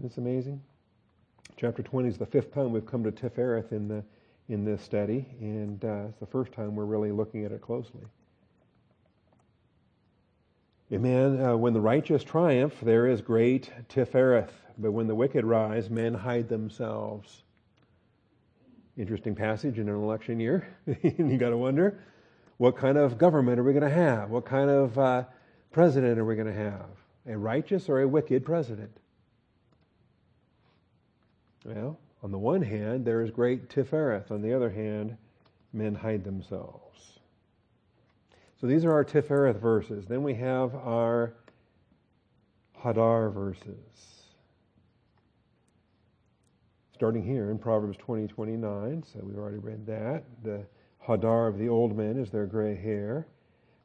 [0.00, 0.62] Isn't this amazing?
[1.58, 4.02] Chapter 20 is the fifth time we've come to Tifereth in, the,
[4.48, 8.00] in this study, and uh, it's the first time we're really looking at it closely.
[10.90, 11.38] Amen.
[11.38, 16.14] Uh, when the righteous triumph, there is great Tifereth, but when the wicked rise, men
[16.14, 17.42] hide themselves.
[18.96, 20.66] Interesting passage in an election year.
[21.02, 22.00] you got to wonder,
[22.56, 24.30] what kind of government are we going to have?
[24.30, 25.24] What kind of uh,
[25.70, 26.86] president are we going to have?
[27.26, 28.99] A righteous or a wicked president?
[31.64, 34.30] Well, on the one hand, there is great Tifereth.
[34.30, 35.16] On the other hand,
[35.72, 37.20] men hide themselves.
[38.60, 40.06] So these are our Tifereth verses.
[40.06, 41.34] Then we have our
[42.82, 44.24] Hadar verses.
[46.94, 50.24] Starting here in Proverbs 20, 29, so we've already read that.
[50.42, 50.66] The
[51.06, 53.26] Hadar of the old men is their gray hair.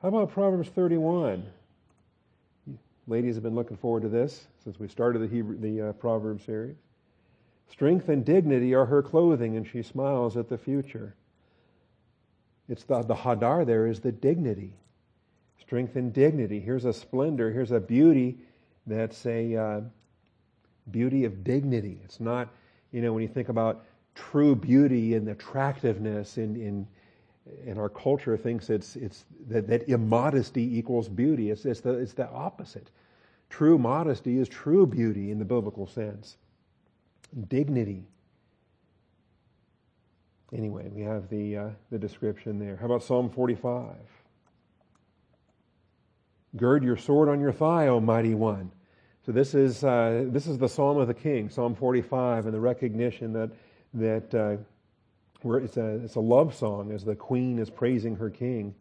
[0.02, 1.46] How about Proverbs 31?
[3.08, 6.44] Ladies have been looking forward to this since we started the, Hebrew, the uh, Proverbs
[6.44, 6.76] series.
[7.70, 11.16] Strength and dignity are her clothing, and she smiles at the future.
[12.70, 14.74] It's the, the hadar there is the dignity.
[15.60, 16.60] Strength and dignity.
[16.60, 18.38] Here's a splendor, here's a beauty
[18.88, 19.82] that's a uh,
[20.92, 22.00] beauty of dignity.
[22.04, 22.50] It's not,
[22.92, 26.88] you know, when you think about true beauty and attractiveness in, in,
[27.66, 31.50] in our culture thinks it's, it's that, that immodesty equals beauty.
[31.50, 32.92] It's, it's, the, it's the opposite.
[33.50, 36.38] True modesty is true beauty in the biblical sense
[37.48, 38.04] dignity.
[40.54, 42.78] Anyway, we have the, uh, the description there.
[42.78, 43.96] How about Psalm 45?
[46.56, 48.72] Gird your sword on your thigh, O mighty one.
[49.26, 52.60] So this is, uh, this is the Psalm of the King, Psalm 45, and the
[52.60, 53.50] recognition that,
[53.96, 54.58] that uh,
[55.58, 58.76] it's, a, it's a love song as the queen is praising her king.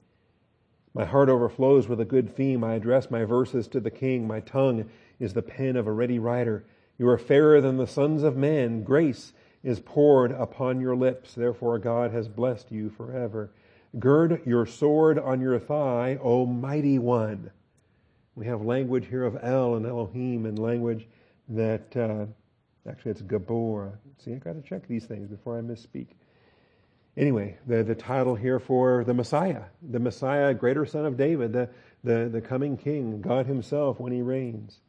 [0.93, 2.63] My heart overflows with a good theme.
[2.63, 4.29] I address my verses to the king.
[4.29, 4.89] My tongue
[5.19, 6.65] is the pen of a ready writer.
[6.97, 8.85] You are fairer than the sons of men.
[8.85, 9.33] Grace
[9.65, 11.35] is poured upon your lips.
[11.35, 13.51] Therefore, God has blessed you forever.
[13.99, 17.51] Gird your sword on your thigh, O mighty one.
[18.37, 21.09] We have language here of El and Elohim and language
[21.49, 22.27] that, uh,
[22.89, 23.93] actually, it's Gibbor.
[24.19, 26.09] See, I've got to check these things before I misspeak.
[27.17, 31.69] Anyway, the, the title here for the Messiah, the Messiah, greater son of David, the,
[32.03, 34.81] the, the coming king, God himself when he reigns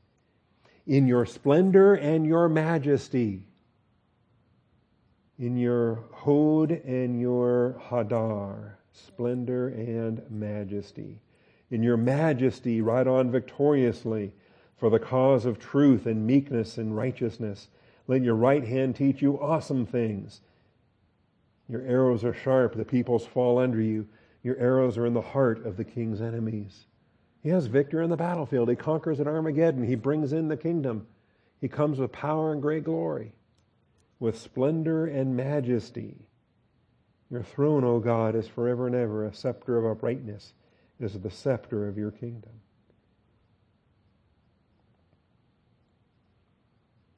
[0.87, 3.43] in your splendor and your majesty,
[5.39, 8.77] in your hod and your hadar.
[8.91, 11.19] splendor and majesty.
[11.69, 14.31] In your majesty, ride on victoriously
[14.77, 17.67] for the cause of truth and meekness and righteousness.
[18.07, 20.41] Let your right hand teach you awesome things.
[21.67, 24.07] Your arrows are sharp, the peoples fall under you.
[24.43, 26.85] Your arrows are in the heart of the king's enemies.
[27.45, 28.69] He has victory on the battlefield.
[28.69, 29.83] He conquers at Armageddon.
[29.83, 31.05] He brings in the kingdom.
[31.61, 33.33] He comes with power and great glory,
[34.19, 36.15] with splendor and majesty.
[37.29, 40.53] Your throne, O God, is forever and ever a scepter of uprightness.
[40.99, 42.49] Is the scepter of your kingdom.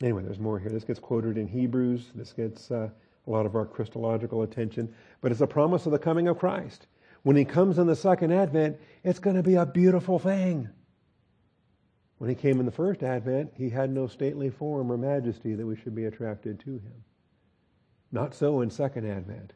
[0.01, 0.71] Anyway, there's more here.
[0.71, 2.07] This gets quoted in Hebrews.
[2.13, 2.89] This gets uh,
[3.25, 4.93] a lot of our Christological attention.
[5.21, 6.87] But it's a promise of the coming of Christ.
[7.27, 10.69] When he comes in the second advent, it's going to be a beautiful thing.
[12.19, 15.65] When he came in the first advent, he had no stately form or majesty that
[15.65, 17.03] we should be attracted to him.
[18.13, 19.51] Not so in second advent.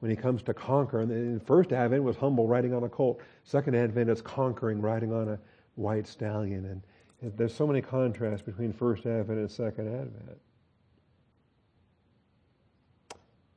[0.00, 3.20] When he comes to conquer, and the first advent was humble riding on a colt.
[3.44, 5.38] Second advent is conquering riding on a
[5.76, 6.82] white stallion.
[7.22, 10.40] And there's so many contrasts between first advent and second advent.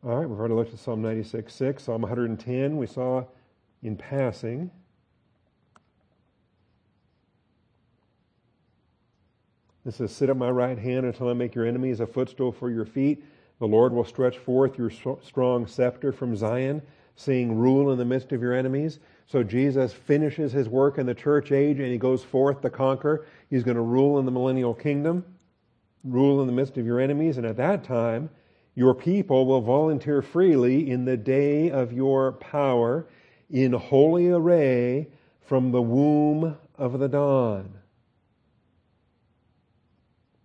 [0.04, 1.84] All right, we've already looked at Psalm 96, 6.
[1.84, 3.24] Psalm 110, we saw
[3.84, 4.72] in passing.
[9.86, 12.72] This says, Sit at my right hand until I make your enemies a footstool for
[12.72, 13.24] your feet.
[13.60, 16.82] The Lord will stretch forth your strong scepter from Zion,
[17.16, 18.98] saying, Rule in the midst of your enemies.
[19.28, 23.28] So Jesus finishes his work in the church age and he goes forth to conquer.
[23.52, 25.24] He's going to rule in the millennial kingdom,
[26.04, 27.38] rule in the midst of your enemies.
[27.38, 28.32] And at that time,
[28.76, 33.08] your people will volunteer freely in the day of your power
[33.50, 35.08] in holy array
[35.42, 37.74] from the womb of the dawn.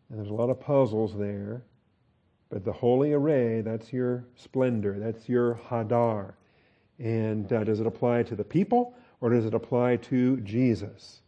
[0.09, 1.63] And there's a lot of puzzles there.
[2.49, 6.35] But the holy array, that's your splendor, that's your hadar.
[6.99, 11.23] And uh, does it apply to the people or does it apply to Jesus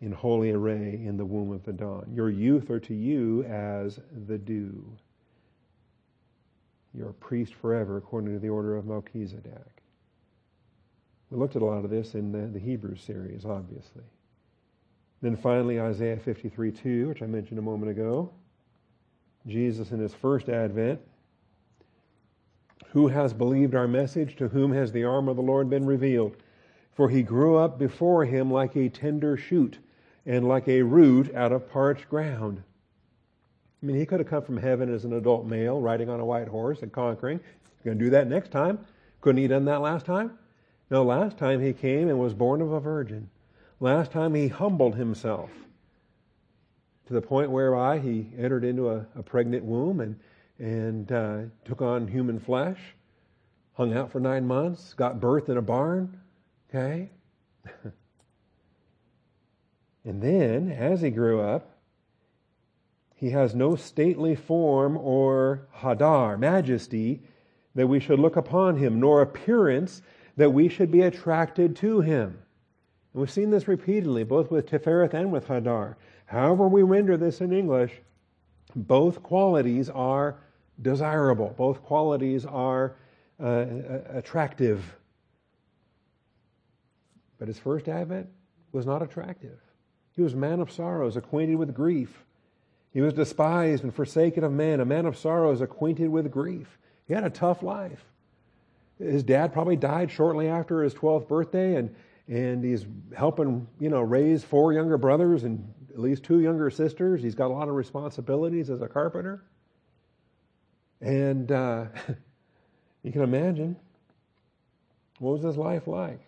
[0.00, 2.10] in holy array in the womb of the dawn?
[2.12, 4.84] Your youth are to you as the dew.
[6.94, 9.82] You're a priest forever according to the order of Melchizedek.
[11.30, 14.04] We looked at a lot of this in the, the Hebrew series, obviously.
[15.20, 18.32] Then finally, Isaiah 53 2, which I mentioned a moment ago.
[19.46, 21.00] Jesus in his first advent.
[22.90, 24.36] Who has believed our message?
[24.36, 26.36] To whom has the arm of the Lord been revealed?
[26.92, 29.78] For he grew up before him like a tender shoot
[30.26, 32.62] and like a root out of parched ground.
[33.80, 36.24] I mean, he could have come from heaven as an adult male riding on a
[36.24, 37.38] white horse and conquering.
[37.38, 38.80] He's going to do that next time.
[39.20, 40.36] Couldn't he done that last time?
[40.90, 43.30] No, last time he came and was born of a virgin.
[43.78, 45.50] Last time he humbled himself
[47.06, 50.18] to the point whereby he entered into a, a pregnant womb and,
[50.58, 52.78] and uh, took on human flesh,
[53.74, 56.18] hung out for nine months, got birth in a barn.
[56.68, 57.10] Okay?
[60.04, 61.77] and then, as he grew up,
[63.18, 67.20] he has no stately form or hadar, majesty,
[67.74, 70.02] that we should look upon him, nor appearance
[70.36, 72.38] that we should be attracted to him.
[73.12, 75.96] And we've seen this repeatedly, both with Tifereth and with Hadar.
[76.26, 77.90] However, we render this in English,
[78.76, 80.38] both qualities are
[80.80, 82.94] desirable, both qualities are
[83.42, 83.66] uh,
[84.10, 84.96] attractive.
[87.40, 88.28] But his first advent
[88.70, 89.58] was not attractive.
[90.12, 92.24] He was a man of sorrows, acquainted with grief.
[92.98, 96.78] He was despised and forsaken of men, a man of sorrows, acquainted with grief.
[97.06, 98.04] He had a tough life.
[98.98, 101.94] His dad probably died shortly after his 12th birthday, and,
[102.26, 102.86] and he's
[103.16, 107.22] helping, you know, raise four younger brothers and at least two younger sisters.
[107.22, 109.44] He's got a lot of responsibilities as a carpenter.
[111.00, 111.84] And uh,
[113.04, 113.76] you can imagine
[115.20, 116.18] what was his life like?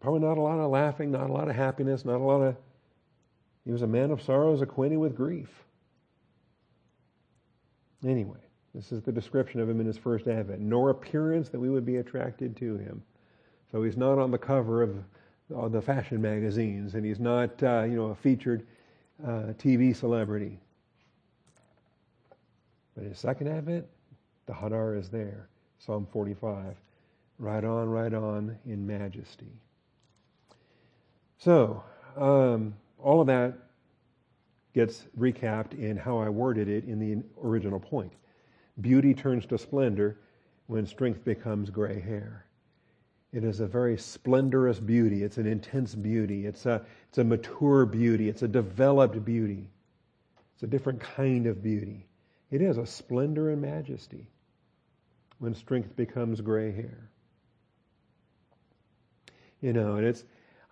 [0.00, 2.56] Probably not a lot of laughing, not a lot of happiness, not a lot of.
[3.64, 5.48] He was a man of sorrows, acquainted with grief.
[8.04, 8.40] Anyway,
[8.74, 10.60] this is the description of him in his first advent.
[10.60, 13.02] Nor appearance that we would be attracted to him.
[13.72, 14.96] So he's not on the cover of
[15.54, 18.66] uh, the fashion magazines, and he's not, uh, you know, a featured
[19.24, 20.58] uh, TV celebrity.
[22.94, 23.86] But his second advent,
[24.46, 25.48] the Hadar is there.
[25.78, 26.76] Psalm 45.
[27.38, 29.52] Right on, right on in majesty.
[31.38, 31.82] So,
[32.16, 32.74] um,
[33.04, 33.54] all of that
[34.72, 38.12] gets recapped in how I worded it in the original point.
[38.80, 40.18] Beauty turns to splendor
[40.66, 42.46] when strength becomes gray hair.
[43.32, 45.22] It is a very splendorous beauty.
[45.22, 46.46] It's an intense beauty.
[46.46, 48.28] It's a, it's a mature beauty.
[48.28, 49.68] It's a developed beauty.
[50.54, 52.06] It's a different kind of beauty.
[52.50, 54.28] It is a splendor and majesty
[55.38, 57.10] when strength becomes gray hair.
[59.60, 60.24] You know, and it's,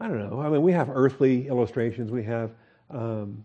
[0.03, 0.41] I don't know.
[0.41, 2.11] I mean, we have earthly illustrations.
[2.11, 2.51] We have
[2.91, 3.45] um,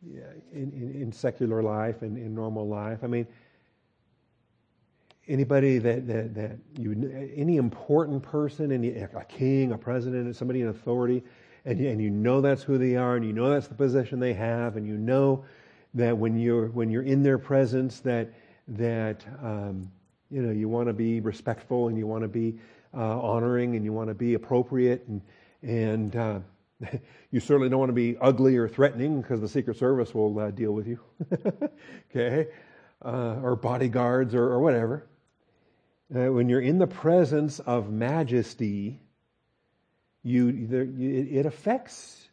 [0.00, 3.00] in, in, in, secular life and in normal life.
[3.02, 3.26] I mean,
[5.26, 10.68] anybody that, that, that you, any important person, any, a king, a president, somebody in
[10.68, 11.24] authority,
[11.64, 14.20] and you, and you know that's who they are, and you know that's the position
[14.20, 15.44] they have, and you know
[15.94, 18.32] that when you're when you're in their presence, that
[18.68, 19.90] that um,
[20.30, 22.56] you know you want to be respectful and you want to be
[22.94, 25.20] uh, honoring and you want to be appropriate and
[25.62, 26.40] and uh,
[27.30, 30.50] you certainly don't want to be ugly or threatening because the Secret Service will uh,
[30.50, 31.00] deal with you,
[32.10, 32.48] okay,
[33.04, 35.06] uh, or bodyguards or, or whatever.
[36.14, 39.00] Uh, when you're in the presence of majesty,
[40.22, 42.28] you, there, you it affects,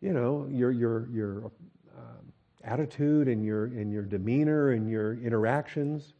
[0.00, 1.52] you know, your your your
[1.96, 2.32] um,
[2.64, 6.14] attitude and your and your demeanor and your interactions.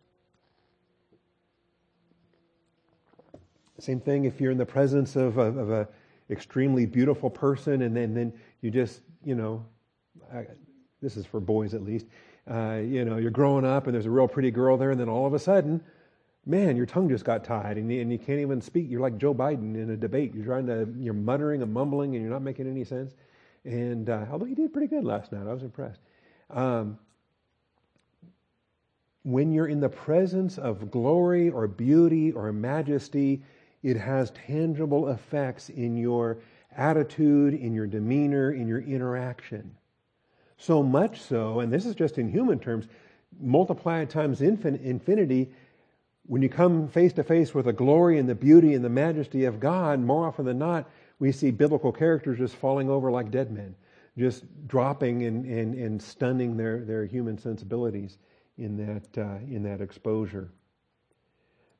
[3.78, 5.88] Same thing if you're in the presence of of a
[6.30, 9.64] extremely beautiful person, and then then you just you know,
[10.32, 10.46] I,
[11.02, 12.06] this is for boys at least.
[12.48, 15.08] Uh, you know, you're growing up and there's a real pretty girl there, and then
[15.08, 15.82] all of a sudden,
[16.46, 18.88] man, your tongue just got tied and you, and you can't even speak.
[18.88, 20.32] You're like Joe Biden in a debate.
[20.34, 23.14] You're trying to, you're muttering and mumbling and you're not making any sense.
[23.64, 26.00] And uh, although he did pretty good last night, I was impressed.
[26.50, 26.98] Um,
[29.24, 33.42] when you're in the presence of glory or beauty or majesty,
[33.82, 36.38] it has tangible effects in your
[36.76, 39.76] attitude, in your demeanor, in your interaction.
[40.58, 42.86] So much so, and this is just in human terms,
[43.40, 45.50] multiply it times infin- infinity,
[46.26, 49.44] when you come face to face with the glory and the beauty and the majesty
[49.44, 53.50] of God, more often than not, we see biblical characters just falling over like dead
[53.50, 53.74] men,
[54.18, 58.18] just dropping and, and, and stunning their, their human sensibilities
[58.58, 60.50] in that, uh, in that exposure.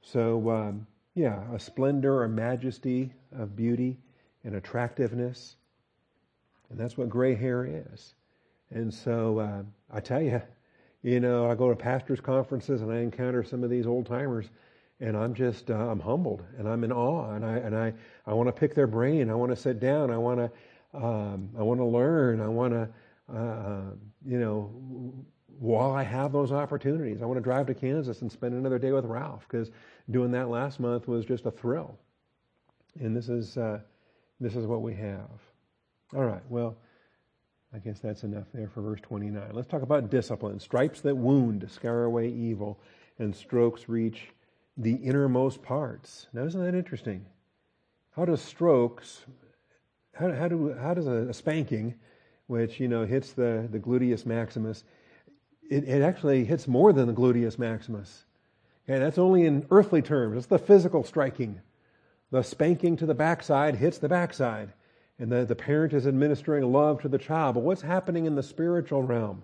[0.01, 0.87] So, um,
[1.17, 3.97] yeah, a splendor or majesty of beauty
[4.45, 5.57] and attractiveness.
[6.71, 8.15] And that's what gray hair is.
[8.71, 10.43] And so uh, I tell you,
[11.03, 14.47] you know, I go to pastors' conferences and I encounter some of these old timers,
[15.01, 17.95] and I'm just uh, I'm humbled and I'm in awe, and I and I
[18.27, 19.31] I want to pick their brain.
[19.31, 20.11] I want to sit down.
[20.11, 20.51] I want to
[20.99, 22.41] um, I want to learn.
[22.43, 22.89] I want to
[23.35, 23.83] uh,
[24.25, 25.15] you know
[25.59, 28.93] while I have those opportunities, I want to drive to Kansas and spend another day
[28.93, 29.71] with Ralph because
[30.11, 31.99] doing that last month was just a thrill.
[33.01, 33.81] And this is uh,
[34.41, 35.41] this is what we have.
[36.15, 36.43] All right.
[36.49, 36.77] Well.
[37.75, 39.51] I guess that's enough there for verse 29.
[39.53, 40.61] Let's talk about discipline.
[40.61, 42.81] Stripes that wound scare away evil,
[43.19, 44.29] and strokes reach
[44.77, 46.29] the innermost parts.
[46.33, 47.27] Now, isn't that interesting?
[48.13, 49.27] How does strokes,
[50.15, 51.95] how, how, do, how does a, a spanking,
[52.47, 54.85] which, you know, hits the, the gluteus maximus,
[55.71, 58.25] it, it actually hits more than the gluteus maximus.
[58.89, 60.37] Okay, that's only in earthly terms.
[60.37, 61.61] It's the physical striking.
[62.31, 64.73] The spanking to the backside hits the backside
[65.19, 67.55] and the, the parent is administering love to the child.
[67.55, 69.43] But what's happening in the spiritual realm?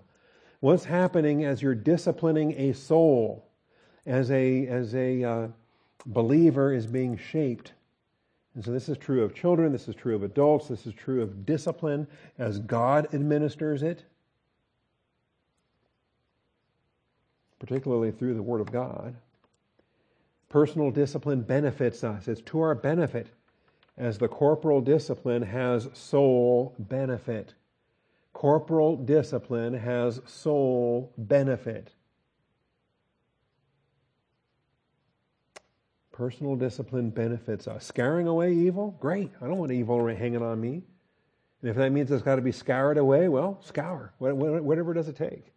[0.59, 3.45] What's happening as you're disciplining a soul,
[4.05, 5.47] as a, as a uh,
[6.05, 7.73] believer is being shaped?
[8.55, 11.21] And so this is true of children, this is true of adults, this is true
[11.23, 12.07] of discipline
[12.37, 14.03] as God administers it,
[17.63, 19.15] particularly through the Word of God.
[20.49, 23.27] Personal discipline benefits us, it's to our benefit
[23.97, 27.53] as the corporal discipline has soul benefit.
[28.33, 31.93] Corporal discipline has soul benefit.
[36.11, 37.85] Personal discipline benefits us.
[37.85, 38.97] Scaring away evil?
[38.99, 39.31] Great.
[39.41, 40.83] I don't want evil hanging on me.
[41.61, 44.11] And if that means it's got to be scoured away, well, scour.
[44.19, 45.52] Whatever does it take.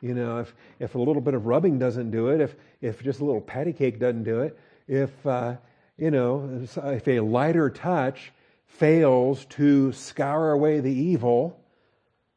[0.00, 3.20] You know, if, if a little bit of rubbing doesn't do it, if, if just
[3.20, 5.56] a little patty cake doesn't do it, if, uh,
[5.98, 8.32] you know, if a lighter touch
[8.66, 11.60] fails to scour away the evil,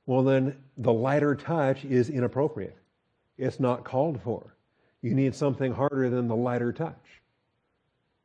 [0.06, 2.78] well, then the lighter touch is inappropriate.
[3.38, 4.56] It's not called for.
[5.02, 7.22] You need something harder than the lighter touch.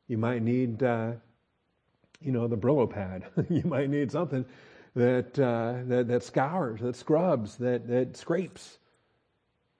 [0.07, 1.13] You might need, uh,
[2.21, 3.25] you know, the Brillo pad.
[3.49, 4.43] you might need something
[4.95, 8.78] that, uh, that, that scours, that scrubs, that, that scrapes.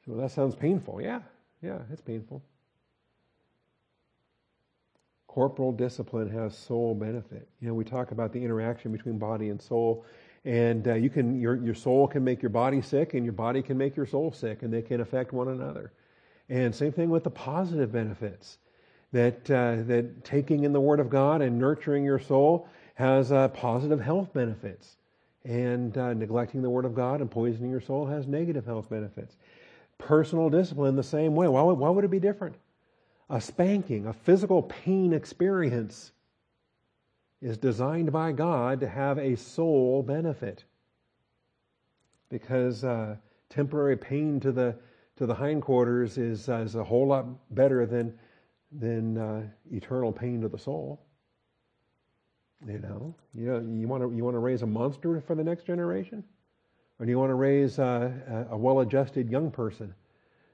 [0.10, 1.02] So that sounds painful.
[1.02, 1.20] Yeah,
[1.62, 2.42] yeah, it's painful.
[5.28, 7.48] Corporal discipline has soul benefit.
[7.62, 10.04] You know, we talk about the interaction between body and soul,
[10.46, 13.62] and uh, you can your your soul can make your body sick, and your body
[13.62, 15.92] can make your soul sick, and they can affect one another.
[16.50, 18.58] And same thing with the positive benefits
[19.12, 23.50] that uh, that taking in the Word of God and nurturing your soul has uh,
[23.50, 24.98] positive health benefits,
[25.46, 29.36] and uh, neglecting the Word of God and poisoning your soul has negative health benefits.
[30.00, 31.48] Personal discipline the same way.
[31.48, 32.56] Why would, why would it be different?
[33.30, 36.12] a spanking, a physical pain experience
[37.42, 40.64] is designed by God to have a soul benefit.
[42.30, 43.16] Because uh,
[43.50, 44.76] temporary pain to the
[45.16, 48.18] to the hindquarters is, uh, is a whole lot better than
[48.72, 49.42] than uh,
[49.72, 51.02] eternal pain to the soul.
[52.66, 55.44] You know, you know, you want to you want to raise a monster for the
[55.44, 56.24] next generation,
[57.00, 59.94] or do you want to raise a, a well-adjusted young person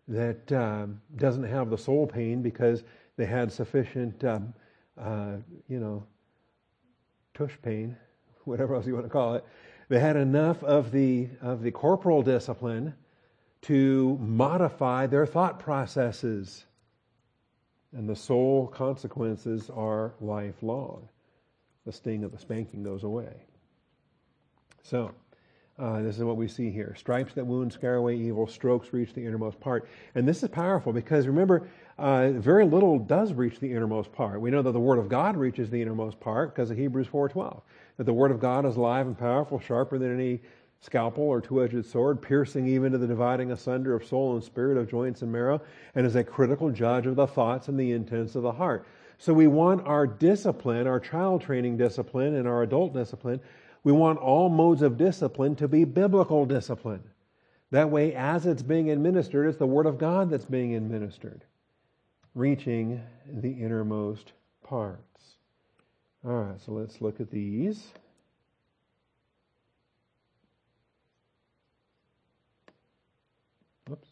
[0.08, 2.84] that um, doesn't have the soul pain because
[3.18, 4.54] they had sufficient, um,
[5.00, 5.38] uh,
[5.68, 6.06] you know,
[7.34, 7.98] tush pain,
[8.44, 9.46] whatever else you want to call it.
[9.90, 12.94] They had enough of the of the corporal discipline
[13.64, 16.66] to modify their thought processes,
[17.94, 21.08] and the soul consequences are lifelong
[21.86, 23.34] the sting of the spanking goes away.
[24.82, 25.14] So,
[25.78, 26.96] uh, this is what we see here.
[26.98, 29.88] Stripes that wound scare away evil, strokes reach the innermost part.
[30.16, 31.68] And this is powerful because remember,
[31.98, 34.40] uh, very little does reach the innermost part.
[34.40, 37.62] We know that the Word of God reaches the innermost part because of Hebrews 4.12.
[37.98, 40.40] That the Word of God is alive and powerful, sharper than any
[40.80, 44.90] scalpel or two-edged sword, piercing even to the dividing asunder of soul and spirit, of
[44.90, 45.62] joints and marrow,
[45.96, 48.86] and is a critical judge of the thoughts and the intents of the heart.
[49.18, 53.40] So we want our discipline, our child training discipline, and our adult discipline,
[53.86, 57.04] we want all modes of discipline to be biblical discipline.
[57.70, 61.44] That way, as it's being administered, it's the Word of God that's being administered,
[62.34, 63.00] reaching
[63.32, 64.32] the innermost
[64.64, 65.36] parts.
[66.26, 67.94] All right, so let's look at these.
[73.92, 74.08] Oops.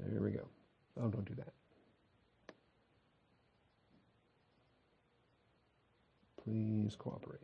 [0.00, 0.48] There we go.
[0.98, 1.51] Oh, don't do that.
[6.44, 7.40] Please cooperate.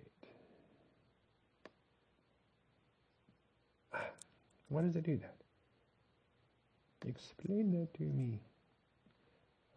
[4.68, 5.36] Why does it do that?
[7.06, 8.40] Explain that to me.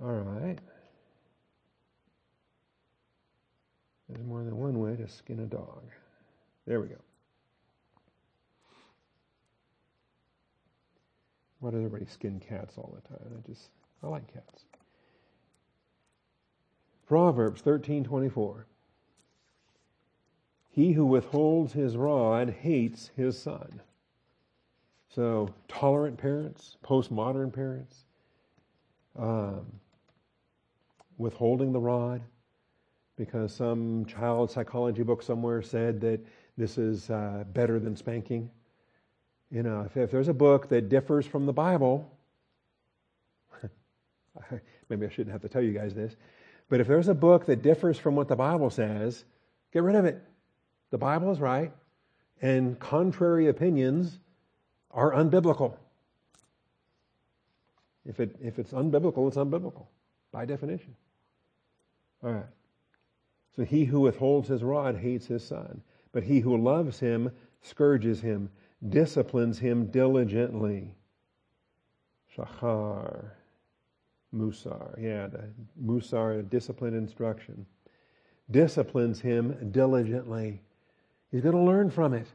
[0.01, 0.57] All right.
[4.09, 5.83] There's more than one way to skin a dog.
[6.65, 6.95] There we go.
[11.59, 13.27] Why does everybody skin cats all the time?
[13.37, 13.69] I just,
[14.03, 14.65] I like cats.
[17.07, 18.65] Proverbs 13:24.
[20.71, 23.81] He who withholds his rod hates his son.
[25.09, 28.05] So, tolerant parents, postmodern parents,
[29.19, 29.65] um,
[31.17, 32.21] withholding the rod
[33.17, 36.19] because some child psychology book somewhere said that
[36.57, 38.49] this is uh, better than spanking.
[39.51, 42.09] You know, if, if there's a book that differs from the Bible,
[44.89, 46.15] maybe I shouldn't have to tell you guys this,
[46.69, 49.25] but if there's a book that differs from what the Bible says,
[49.73, 50.23] get rid of it.
[50.91, 51.71] The Bible is right,
[52.41, 54.19] and contrary opinions
[54.91, 55.75] are unbiblical.
[58.05, 59.85] If, it, if it's unbiblical, it's unbiblical
[60.31, 60.95] by definition.
[62.23, 62.45] All right.
[63.55, 65.81] So he who withholds his rod hates his son,
[66.11, 67.31] but he who loves him
[67.61, 68.49] scourges him
[68.89, 70.95] disciplines him diligently.
[72.35, 73.31] Shachar,
[74.33, 75.43] Musar, yeah, the
[75.81, 77.65] Musar, discipline instruction.
[78.49, 80.61] Disciplines him diligently.
[81.31, 82.27] He's going to learn from it.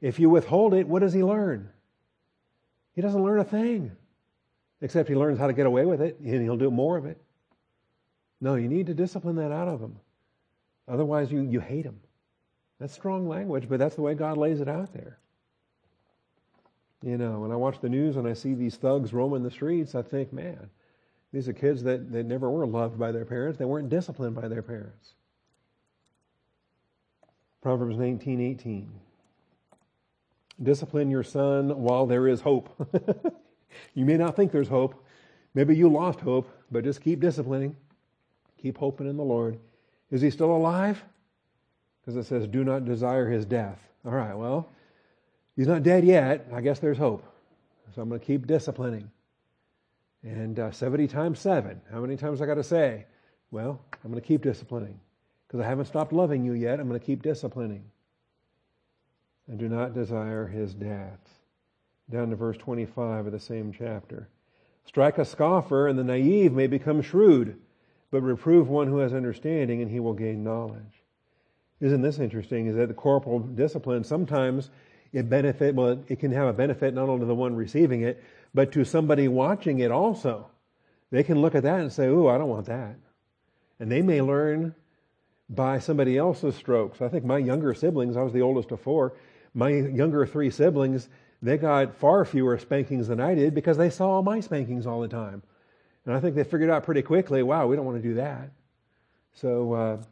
[0.00, 1.68] If you withhold it, what does he learn?
[2.94, 3.92] He doesn't learn a thing,
[4.80, 7.20] except he learns how to get away with it, and he'll do more of it.
[8.40, 9.98] No, you need to discipline that out of him.
[10.88, 12.00] Otherwise, you, you hate him.
[12.78, 15.18] That's strong language, but that's the way God lays it out there.
[17.02, 19.94] You know, when I watch the news and I see these thugs roaming the streets,
[19.94, 20.70] I think, man,
[21.32, 23.58] these are kids that, that never were loved by their parents.
[23.58, 25.14] They weren't disciplined by their parents.
[27.66, 28.88] Proverbs 19, 18.
[30.62, 32.70] Discipline your son while there is hope.
[33.94, 35.04] you may not think there's hope.
[35.52, 37.74] Maybe you lost hope, but just keep disciplining.
[38.62, 39.58] Keep hoping in the Lord.
[40.12, 41.02] Is he still alive?
[42.00, 43.80] Because it says, do not desire his death.
[44.04, 44.68] All right, well,
[45.56, 46.46] He's not dead yet.
[46.52, 47.24] I guess there's hope.
[47.96, 49.10] So I'm going to keep disciplining.
[50.22, 51.80] And uh, 70 times 7.
[51.90, 53.06] How many times I got to say?
[53.50, 55.00] Well, I'm going to keep disciplining.
[55.46, 56.80] Because I haven't stopped loving you yet.
[56.80, 57.84] I'm going to keep disciplining.
[59.48, 61.20] And do not desire his death.
[62.10, 64.28] Down to verse 25 of the same chapter.
[64.84, 67.58] Strike a scoffer, and the naive may become shrewd,
[68.10, 71.02] but reprove one who has understanding, and he will gain knowledge.
[71.80, 72.66] Isn't this interesting?
[72.66, 74.70] Is that the corporal discipline sometimes
[75.12, 78.22] it benefit, well, it can have a benefit not only to the one receiving it,
[78.54, 80.50] but to somebody watching it also.
[81.10, 82.96] They can look at that and say, ooh, I don't want that.
[83.78, 84.74] And they may learn
[85.48, 87.00] by somebody else's strokes.
[87.00, 89.14] I think my younger siblings, I was the oldest of four,
[89.54, 91.08] my younger three siblings,
[91.42, 95.08] they got far fewer spankings than I did because they saw my spankings all the
[95.08, 95.42] time.
[96.04, 98.50] And I think they figured out pretty quickly, wow, we don't want to do that.
[99.32, 100.02] So uh,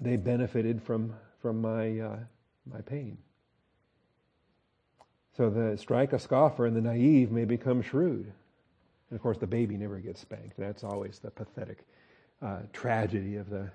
[0.00, 2.16] they benefited from from my uh,
[2.72, 3.18] my pain.
[5.36, 8.32] So the strike a scoffer and the naive may become shrewd.
[9.10, 10.56] And of course, the baby never gets spanked.
[10.58, 11.84] That's always the pathetic
[12.42, 13.70] uh, tragedy of the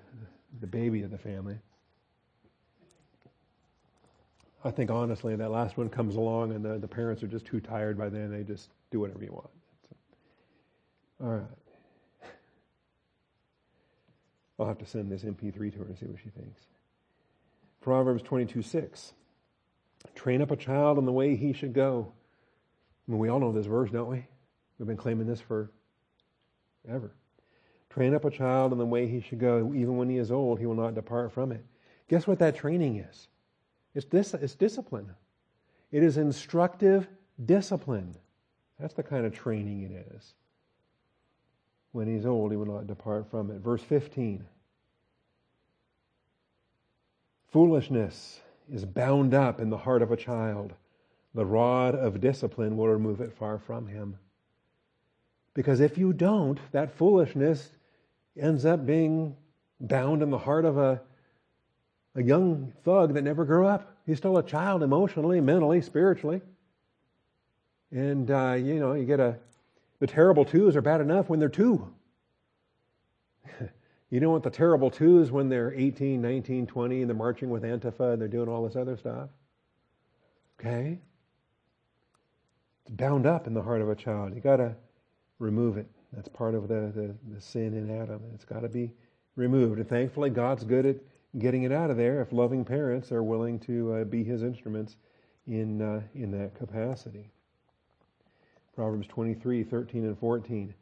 [0.60, 1.58] the baby of the family.
[4.64, 7.60] I think honestly, that last one comes along and the, the parents are just too
[7.60, 8.30] tired by then.
[8.30, 9.50] They just do whatever you want.
[9.88, 9.96] So,
[11.26, 12.30] all right.
[14.58, 16.62] I'll have to send this MP3 to her and see what she thinks.
[17.80, 19.12] Proverbs 22 6.
[20.14, 22.12] Train up a child in the way he should go.
[23.06, 24.26] I mean, we all know this verse, don't we?
[24.78, 25.70] We've been claiming this for
[26.88, 27.12] ever.
[27.94, 29.72] Train up a child in the way he should go.
[29.72, 31.64] Even when he is old, he will not depart from it.
[32.08, 33.28] Guess what that training is?
[33.94, 35.14] It's, dis- it's discipline.
[35.92, 37.06] It is instructive
[37.44, 38.16] discipline.
[38.80, 40.34] That's the kind of training it is.
[41.92, 43.60] When he's old, he will not depart from it.
[43.60, 44.44] Verse 15.
[47.52, 48.40] Foolishness
[48.72, 50.72] is bound up in the heart of a child.
[51.32, 54.18] The rod of discipline will remove it far from him.
[55.54, 57.70] Because if you don't, that foolishness
[58.36, 59.36] ends up being
[59.80, 61.00] bound in the heart of a,
[62.14, 63.96] a young thug that never grew up.
[64.06, 66.40] He's still a child emotionally, mentally, spiritually.
[67.90, 69.36] And, uh, you know, you get a,
[70.00, 71.92] the terrible twos are bad enough when they're two.
[74.10, 77.62] you don't want the terrible twos when they're 18, 19, 20, and they're marching with
[77.62, 79.28] Antifa and they're doing all this other stuff.
[80.58, 80.98] Okay?
[82.82, 84.34] It's bound up in the heart of a child.
[84.34, 84.74] You got to
[85.38, 85.86] remove it.
[86.14, 88.20] That's part of the, the, the sin in Adam.
[88.34, 88.92] It's got to be
[89.36, 89.78] removed.
[89.78, 90.96] And thankfully, God's good at
[91.38, 94.96] getting it out of there if loving parents are willing to uh, be his instruments
[95.46, 97.30] in, uh, in that capacity.
[98.74, 100.74] Proverbs 23, 13 and 14.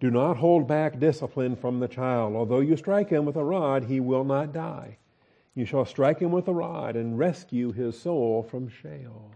[0.00, 2.34] Do not hold back discipline from the child.
[2.34, 4.96] Although you strike him with a rod, he will not die.
[5.54, 9.34] You shall strike him with a rod and rescue his soul from Sheol.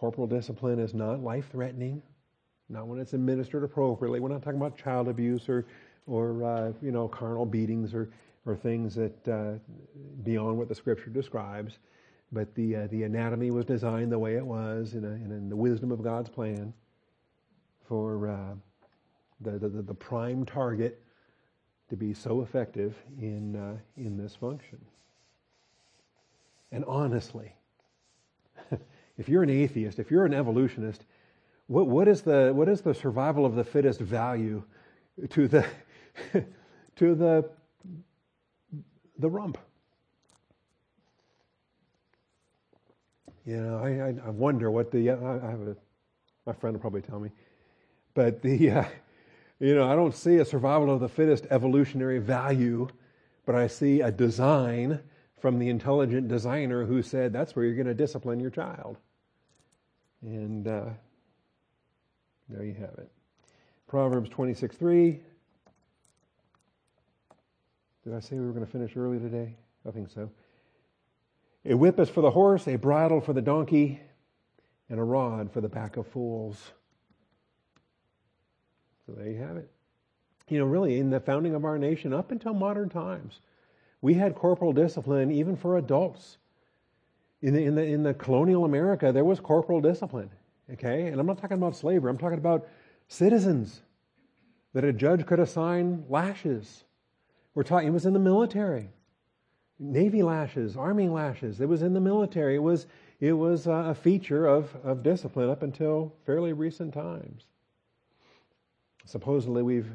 [0.00, 2.00] Corporal discipline is not life threatening,
[2.70, 4.18] not when it's administered appropriately.
[4.18, 5.66] We're not talking about child abuse or,
[6.06, 8.08] or uh, you know, carnal beatings or,
[8.46, 9.58] or things that uh,
[10.22, 11.80] beyond what the Scripture describes.
[12.32, 15.92] But the, uh, the anatomy was designed the way it was in, in the wisdom
[15.92, 16.72] of God's plan
[17.86, 18.54] for uh,
[19.42, 21.02] the, the, the, prime target
[21.90, 24.78] to be so effective in, uh, in this function.
[26.72, 27.52] And honestly,
[29.20, 31.04] if you're an atheist, if you're an evolutionist,
[31.66, 34.62] what, what, is the, what is the survival of the fittest value
[35.28, 35.66] to the,
[36.96, 37.50] to the,
[39.18, 39.58] the rump?
[43.44, 45.76] You know, I, I, wonder what the, I have a,
[46.46, 47.30] my friend will probably tell me,
[48.14, 48.84] but the, uh,
[49.58, 52.88] you know, I don't see a survival of the fittest evolutionary value,
[53.44, 54.98] but I see a design
[55.38, 58.96] from the intelligent designer who said that's where you're going to discipline your child.
[60.22, 60.84] And uh,
[62.48, 63.10] there you have it.
[63.86, 65.20] Proverbs 26 3.
[68.04, 69.56] Did I say we were going to finish early today?
[69.86, 70.30] I think so.
[71.64, 74.00] A whip is for the horse, a bridle for the donkey,
[74.88, 76.72] and a rod for the back of fools.
[79.06, 79.70] So there you have it.
[80.48, 83.40] You know, really, in the founding of our nation, up until modern times,
[84.00, 86.38] we had corporal discipline even for adults.
[87.42, 90.30] In the, in the, in the colonial America, there was corporal discipline.
[90.72, 91.06] Okay?
[91.06, 92.68] And I'm not talking about slavery, I'm talking about
[93.08, 93.80] citizens
[94.72, 96.84] that a judge could assign lashes.
[97.54, 98.90] We're talking, it was in the military.
[99.78, 101.60] Navy lashes, Army lashes.
[101.60, 102.56] It was in the military.
[102.56, 102.86] It was,
[103.18, 107.46] it was uh, a feature of, of discipline up until fairly recent times.
[109.06, 109.90] Supposedly, we've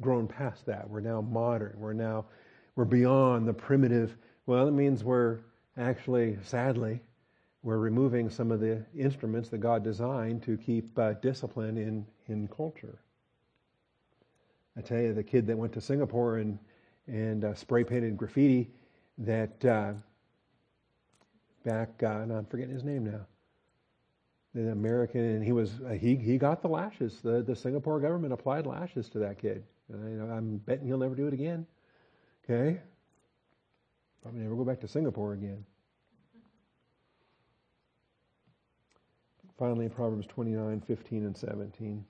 [0.00, 0.90] grown past that.
[0.90, 1.74] We're now modern.
[1.78, 2.26] We're now
[2.74, 4.16] we're beyond the primitive.
[4.46, 5.38] Well, it means we're
[5.76, 7.00] actually, sadly,
[7.62, 12.48] we're removing some of the instruments that God designed to keep uh, discipline in, in
[12.48, 12.98] culture.
[14.76, 16.58] I tell you, the kid that went to Singapore and,
[17.06, 18.70] and uh, spray painted graffiti
[19.18, 19.92] that uh,
[21.64, 23.26] back, uh, and I'm forgetting his name now,
[24.54, 27.20] the American, and he was uh, he he got the lashes.
[27.22, 29.64] The the Singapore government applied lashes to that kid.
[29.92, 31.66] I, I'm betting he'll never do it again.
[32.44, 32.80] Okay,
[34.22, 35.64] probably never go back to Singapore again.
[39.58, 42.04] Finally, Proverbs 29, 15, and 17.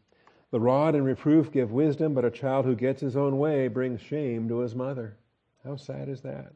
[0.52, 4.00] The rod and reproof give wisdom, but a child who gets his own way brings
[4.00, 5.16] shame to his mother.
[5.64, 6.52] How sad is that?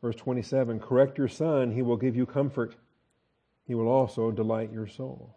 [0.00, 2.76] Verse 27 Correct your son, he will give you comfort.
[3.66, 5.36] He will also delight your soul.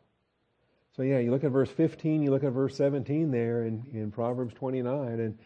[0.95, 4.11] So yeah, you look at verse 15, you look at verse 17 there in, in
[4.11, 5.37] Proverbs 29, and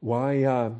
[0.00, 0.70] why uh,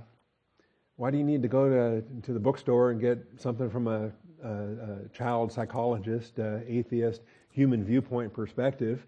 [0.97, 4.11] why do you need to go to to the bookstore and get something from a,
[4.43, 9.07] a, a child psychologist, uh, atheist, human viewpoint perspective?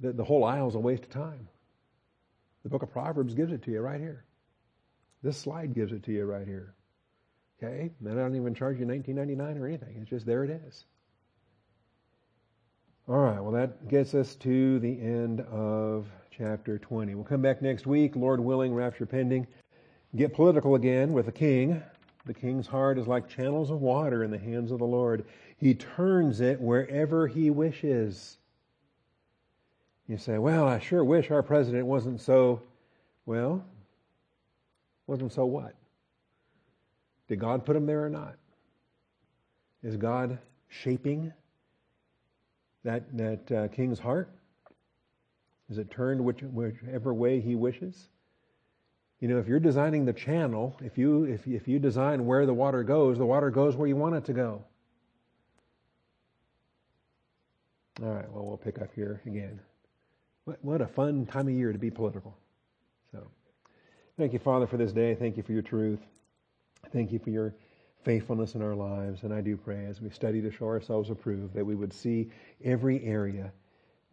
[0.00, 1.48] The, the whole aisle is a waste of time.
[2.64, 4.24] The book of Proverbs gives it to you right here.
[5.22, 6.74] This slide gives it to you right here.
[7.62, 9.96] Okay, and I don't even charge you 19.99 or anything.
[10.00, 10.84] It's just there it is.
[13.08, 17.14] All right, well, that gets us to the end of chapter 20.
[17.14, 19.46] We'll come back next week, Lord willing, rapture pending.
[20.16, 21.82] Get political again with the king.
[22.24, 25.24] The king's heart is like channels of water in the hands of the Lord.
[25.58, 28.38] He turns it wherever he wishes.
[30.06, 32.62] You say, well, I sure wish our president wasn't so,
[33.26, 33.64] well,
[35.06, 35.74] wasn't so what?
[37.28, 38.36] Did God put him there or not?
[39.82, 40.38] Is God
[40.68, 41.32] shaping
[42.84, 44.30] that, that uh, king's heart?
[45.70, 48.08] Is it turned which, whichever way he wishes?
[49.20, 52.54] You know, if you're designing the channel, if you, if, if you design where the
[52.54, 54.64] water goes, the water goes where you want it to go.
[58.00, 59.58] All right, well, we'll pick up here again.
[60.44, 62.36] What, what a fun time of year to be political.
[63.10, 63.26] So,
[64.16, 65.16] thank you, Father, for this day.
[65.16, 65.98] Thank you for your truth.
[66.92, 67.54] Thank you for your
[68.04, 69.24] faithfulness in our lives.
[69.24, 72.30] And I do pray as we study to show ourselves approved that we would see
[72.64, 73.52] every area.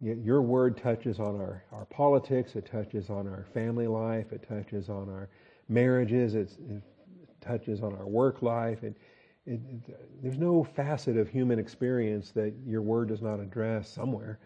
[0.00, 4.90] Your word touches on our, our politics, it touches on our family life, it touches
[4.90, 5.30] on our
[5.68, 6.50] marriages, it
[7.40, 8.84] touches on our work life.
[8.84, 8.96] It,
[9.46, 14.38] it, it, there's no facet of human experience that your word does not address somewhere.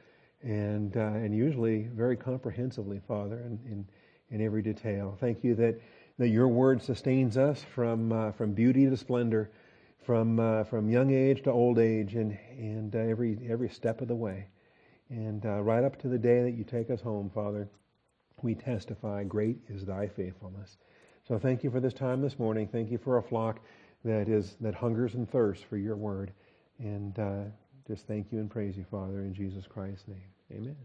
[0.43, 3.87] And, uh, and usually very comprehensively, Father, in, in,
[4.31, 5.17] in every detail.
[5.21, 5.81] Thank you that
[6.21, 9.51] that your word sustains us from, uh, from beauty to splendor,
[10.05, 14.09] from, uh, from young age to old age, and, and uh, every, every step of
[14.09, 14.47] the way.
[15.11, 17.69] And uh, right up to the day that you take us home, Father,
[18.43, 20.79] we testify, great is thy faithfulness.
[21.27, 22.69] So thank you for this time this morning.
[22.69, 23.61] Thank you for a flock
[24.05, 26.33] that is that hungers and thirsts for your word.
[26.79, 27.43] And uh,
[27.87, 30.33] just thank you and praise you, Father, in Jesus Christ's name.
[30.53, 30.77] Amen.